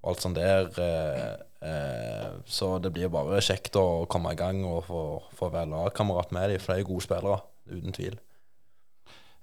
[0.03, 0.67] og alt sånt der.
[2.45, 5.01] Så det blir bare kjekt å komme i gang og få,
[5.39, 7.39] få være lagkamerat med dem, for de er gode spillere,
[7.73, 8.19] uten tvil.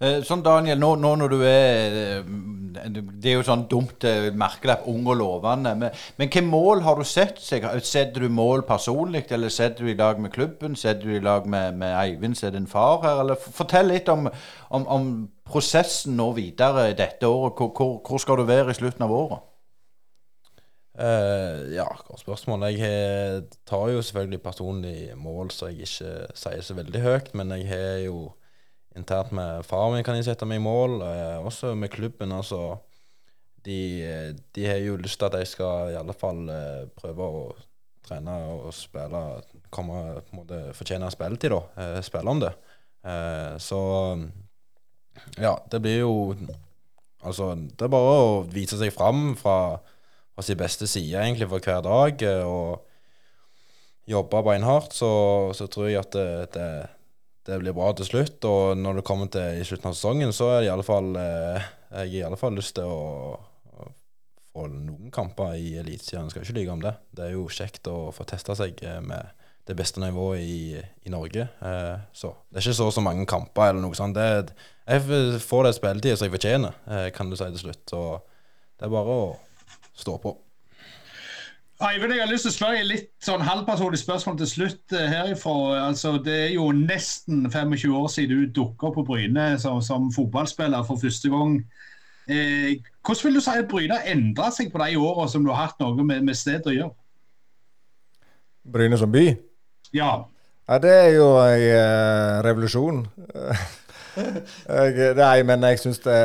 [0.02, 4.88] Sånn Daniel, nå, nå, når du er eh, Det er jo sånn dumt eh, merkelapp,
[4.90, 5.70] ung og lovende.
[5.78, 7.38] Men, men hvilke mål har du sett?
[7.38, 10.74] Setter du mål personlig, eller setter du i lag med klubben?
[10.76, 13.22] Setter du i lag med, med Eivind, som er din far her?
[13.22, 14.26] Eller Fortell litt om,
[14.74, 15.08] om, om
[15.46, 17.54] prosessen nå videre dette året.
[17.54, 19.50] Hvor, hvor, hvor, skal du være i slutten av året?
[20.94, 22.66] Uh, ja, godt spørsmål.
[22.74, 27.36] Jeg tar jo selvfølgelig personlig mål, så jeg ikke sier så veldig høyt.
[27.38, 28.32] Men jeg har jo
[28.98, 31.00] internt med faren min kan jeg sette meg i mål.
[31.06, 32.32] Eh, også med klubben.
[32.32, 32.78] altså
[33.64, 37.44] de, de, har jo lyst til at jeg skal i alle fall eh, prøve å
[38.04, 39.22] trene og spille
[39.72, 41.62] komme på en måte fortjene spilletid, da.
[41.80, 42.52] Eh, spille om det.
[43.04, 43.80] Eh, så
[45.40, 46.14] ja, det blir jo
[47.24, 49.78] Altså, det er bare å vise seg fram fra,
[50.36, 52.20] fra sin beste side egentlig for hver dag.
[52.20, 52.84] Eh, og
[54.04, 55.08] jobbe beinhardt, så,
[55.56, 56.66] så tror jeg at det, det
[57.44, 58.44] det blir bra til slutt.
[58.48, 61.10] Og når det kommer til i slutten av sesongen, så er det i alle fall
[61.20, 63.36] eh, jeg har i alle fall lyst til å,
[63.78, 63.88] å
[64.54, 66.30] få noen kamper i Eliteserien.
[66.32, 66.94] Skal ikke lyve om det.
[67.14, 70.76] Det er jo kjekt å få testa seg eh, med det beste nivået i,
[71.06, 71.46] i Norge.
[71.64, 74.18] Eh, så det er ikke så så mange kamper eller noe sånt.
[74.18, 74.56] Det,
[74.88, 77.84] jeg får det spilletid som jeg fortjener, eh, kan du si til slutt.
[77.88, 78.02] Så
[78.74, 79.28] det er bare å
[79.94, 80.34] stå på.
[81.82, 85.54] Eivind, jeg har lyst til å spørre litt sånn halvpersonlig spørsmål til slutt uh, herifra.
[85.88, 90.86] Altså, det er jo nesten 25 år siden du dukka på Bryne som, som, fotballspiller
[90.86, 91.56] for første gang.
[92.30, 95.50] Eh, hvordan vil du si at Bryne har endra seg på de åra som du
[95.50, 96.94] har hatt noe med, med stedet å gjøre?
[98.64, 99.26] Bryne som by?
[99.92, 100.12] Ja.
[100.70, 103.02] ja det er jo en eh, revolusjon.
[105.18, 106.16] nei, men jeg syns det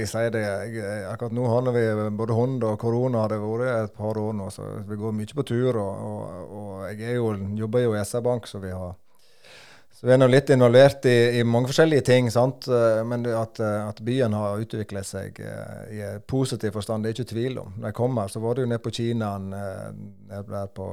[0.00, 0.42] Jeg sier det.
[0.44, 1.84] Jeg, akkurat nå har vi
[2.18, 5.38] både hund og korona har det vært et par år nå, så vi går mye
[5.38, 5.80] på tur.
[5.80, 7.32] Og, og, og jeg jo,
[7.64, 8.94] jobber jo i SR-Bank, så vi har
[9.94, 12.26] så vi er nå litt involvert i, i, mange forskjellige ting.
[12.34, 12.66] sant?
[13.06, 17.60] Men at, at byen har utviklet seg eh, i positiv forstand, det er ikke tvil
[17.62, 17.76] om.
[17.78, 20.88] Når jeg kom her, så var det jo nede på Kinaen, jeg der på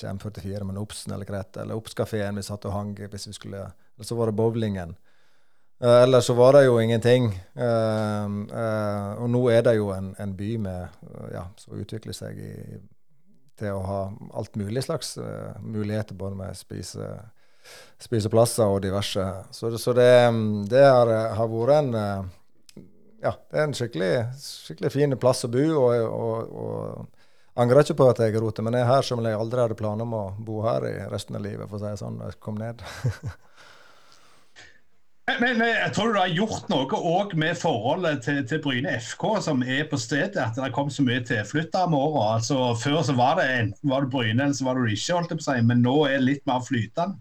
[0.00, 3.68] ikke M44, men Obsen eller Krett, eller Obskafeen vi satt og hang hvis vi skulle
[3.68, 4.96] Eller så var det bowlingen.
[5.84, 7.30] Uh, ellers så var det jo ingenting.
[7.56, 10.98] Uh, uh, og nå er det jo en, en by med,
[11.32, 12.80] ja, som utvikler seg i,
[13.60, 14.00] til å ha
[14.36, 15.16] alt mulig slags
[15.60, 17.08] muligheter, både med spise,
[18.00, 19.24] spiseplasser og diverse.
[19.56, 20.10] Så, så det,
[20.68, 22.30] det har, har, vært en
[23.20, 25.66] ja, det er en skikkelig, skikkelig fin plass å bo.
[25.80, 29.36] og, og, og angrer ikke på at jeg roter, men jeg er her som jeg
[29.36, 32.00] aldri hadde planer om å bo her i resten av livet, for å si det
[32.00, 32.84] sånn, når jeg kom ned.
[35.38, 39.24] Men, men, jeg tror du har gjort noe òg med forholdet til, til, Bryne FK,
[39.44, 40.40] som er på stedet.
[40.42, 42.26] At det kom så mye tilflyttere med åra.
[42.38, 45.34] Altså, før så var det enten var det Bryne eller så var det ikke, holdt
[45.34, 45.66] jeg på å si.
[45.70, 47.20] Men nå er det litt mer flytende.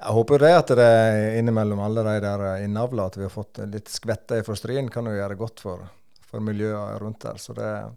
[0.00, 3.60] Jeg håper det at det er innimellom alle de der innavla at vi har fått
[3.68, 5.82] litt skvetter fra Stryn, kan jo gjøre godt for,
[6.24, 7.36] for miljøet rundt der.
[7.42, 7.90] Så det er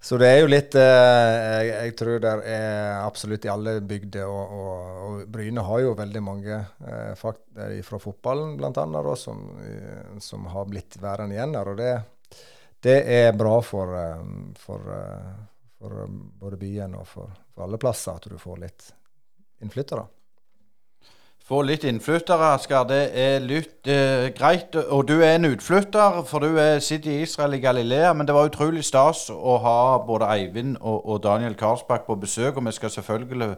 [0.00, 4.28] så det er jo litt eh, jeg, tror det er absolutt i alle bygder.
[4.28, 7.42] Og, og, og, Bryne har jo veldig mange eh, fakt,
[7.86, 9.16] fra fotballen bl.a.
[9.18, 11.72] Som, eh, som har blitt værende igjen her.
[11.72, 11.94] Og det,
[12.86, 14.28] det er bra for, eh,
[14.62, 15.32] for, eh,
[15.80, 16.04] for,
[16.44, 18.90] både byen og for, for alle plasser at du får litt
[19.64, 20.04] innflyttere.
[21.46, 22.88] Få litt innflyttere, Asker.
[22.90, 24.74] Det er litt eh, greit.
[24.90, 28.10] Og du er en utflytter, for du er, sitter i Israel i Galilea.
[28.18, 29.76] Men det var utrolig stas å ha
[30.08, 32.58] både Eivind og, og Daniel Karlsbakk på besøk.
[32.58, 33.52] Og vi skal selvfølgelig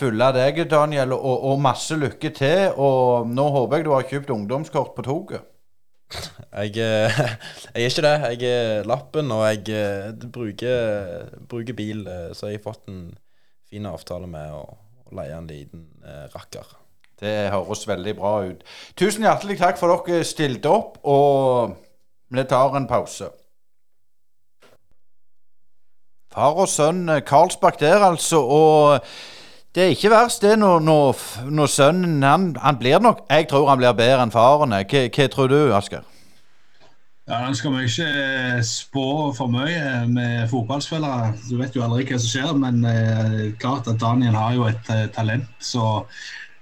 [0.00, 2.72] følge deg, Daniel, og, og, masse lykke til.
[2.80, 5.44] Og nå håper jeg du har kjøpt ungdomskort på toget.
[6.56, 7.22] Jeg, eh,
[7.76, 8.16] jeg, er ikke det.
[8.32, 12.06] Jeg er lappen, og jeg eh, bruker, bruker bil.
[12.08, 13.10] Eh, så jeg har fått en
[13.68, 14.64] fin avtale med å,
[15.04, 15.90] å leie en liten
[16.32, 16.79] rakker.
[17.20, 18.62] Det høres veldig bra ut.
[18.96, 21.76] Tusen hjertelig takk for dere stilte opp, og
[22.32, 23.28] vi tar en pause.
[26.30, 28.38] Far og sønn eh, Karlsbakk der, altså.
[28.40, 29.00] Og
[29.74, 33.68] det er ikke verst det når, når, når sønnen han, han, blir nok Jeg tror
[33.68, 34.72] han blir bedre enn faren.
[34.74, 36.06] Hva, hva tror du, Asker?
[37.30, 39.04] Ja, Nå skal vi ikke eh, spå
[39.36, 41.34] for mye med fotballspillere.
[41.46, 44.90] Du vet jo aldri hva som skjer, men eh, klart at Daniel har jo et
[44.90, 45.46] eh, talent.
[45.62, 45.84] Så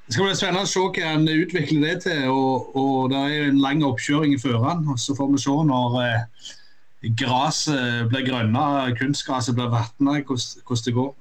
[0.09, 2.22] det skal bli spennende å se hva han utvikler det til.
[2.32, 4.86] og, og Det er en lang oppkjøring i føreren.
[4.96, 6.46] Så får vi se når eh,
[7.20, 11.12] gresset blir grønnere, kunstgresset blir vatna, hvordan det går.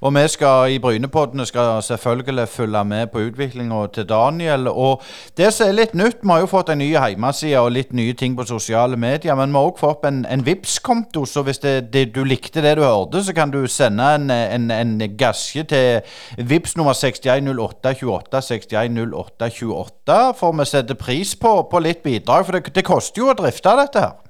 [0.00, 4.68] Og vi skal i Brynepoddene skal selvfølgelig følge med på utviklinga til Daniel.
[4.68, 5.02] Og
[5.36, 8.12] det som er litt nytt, vi har jo fått en ny hjemmeside og litt nye
[8.12, 9.34] ting på sosiale medier.
[9.34, 12.76] Men vi har òg fått en, en Vipps-konto, så hvis det, det, du likte det
[12.76, 16.00] du hørte, så kan du sende en, en, en gasje til
[16.36, 20.20] Vipps nummer 610828 610828.
[20.36, 23.78] For vi setter pris på, på litt bidrag, for det, det koster jo å drifte
[23.80, 24.25] dette her.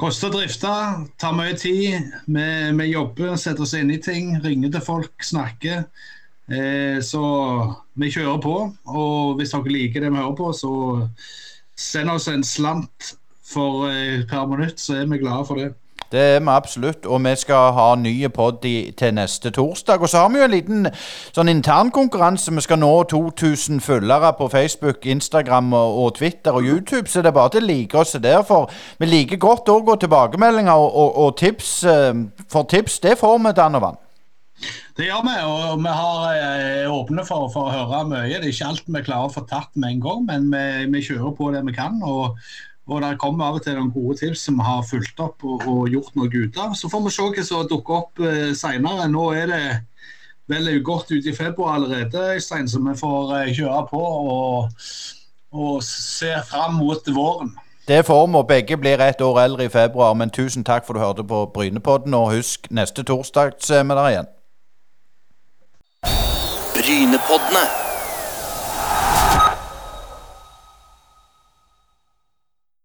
[0.00, 0.70] Koster å drifte,
[1.20, 2.06] tar mye tid.
[2.24, 2.44] Vi,
[2.78, 5.82] vi, jobber, setter oss inn i ting, ringer til folk, snakker.
[6.48, 7.20] Eh, så
[8.00, 8.54] vi kjører på.
[8.88, 10.72] Og hvis dere liker det vi hører på, så
[11.76, 13.10] send oss en slant
[13.44, 15.74] for eh, per minutt, så er vi glade for det.
[16.12, 18.64] Det er vi absolutt, og vi skal ha nye pod
[18.98, 20.00] til neste torsdag.
[20.02, 20.88] Og så har vi jo en liten
[21.30, 22.50] sånn internkonkurranse.
[22.56, 27.36] Vi skal nå 2000 følgere på Facebook, Instagram og, Twitter og YouTube, så det er
[27.38, 28.42] bare til å like oss der.
[28.42, 28.66] For
[28.98, 31.84] vi liker godt òg å tilbakemeldinger og, og, og, tips.
[31.84, 34.00] Eh, for tips, det får vi, Danovan.
[34.96, 38.34] Det gjør vi, og vi har er åpne for, for, å høre mye.
[38.34, 41.04] Det er ikke alt vi klarer å få tatt med en gang, men vi, vi
[41.06, 42.02] kjører på det vi kan.
[42.02, 42.34] og
[42.90, 45.86] og det kommer av og til noen gode tips som har fulgt opp og, og,
[45.92, 46.74] gjort noe ut av.
[46.74, 49.06] Så får vi se hva som dukker opp eh, seinere.
[49.12, 49.62] Nå er det
[50.50, 54.00] vel godt ute i februar allerede, Øystein, så vi får eh, kjøre på
[54.34, 54.86] og,
[55.54, 57.54] og se fram mot våren.
[57.86, 60.14] Det får vi, og begge blir ett år eldre i februar.
[60.14, 64.10] Men tusen takk for du hørte på Brynepodden, og husk, neste torsdag ser vi der
[64.10, 64.32] igjen.
[66.74, 67.79] Brynepoddene.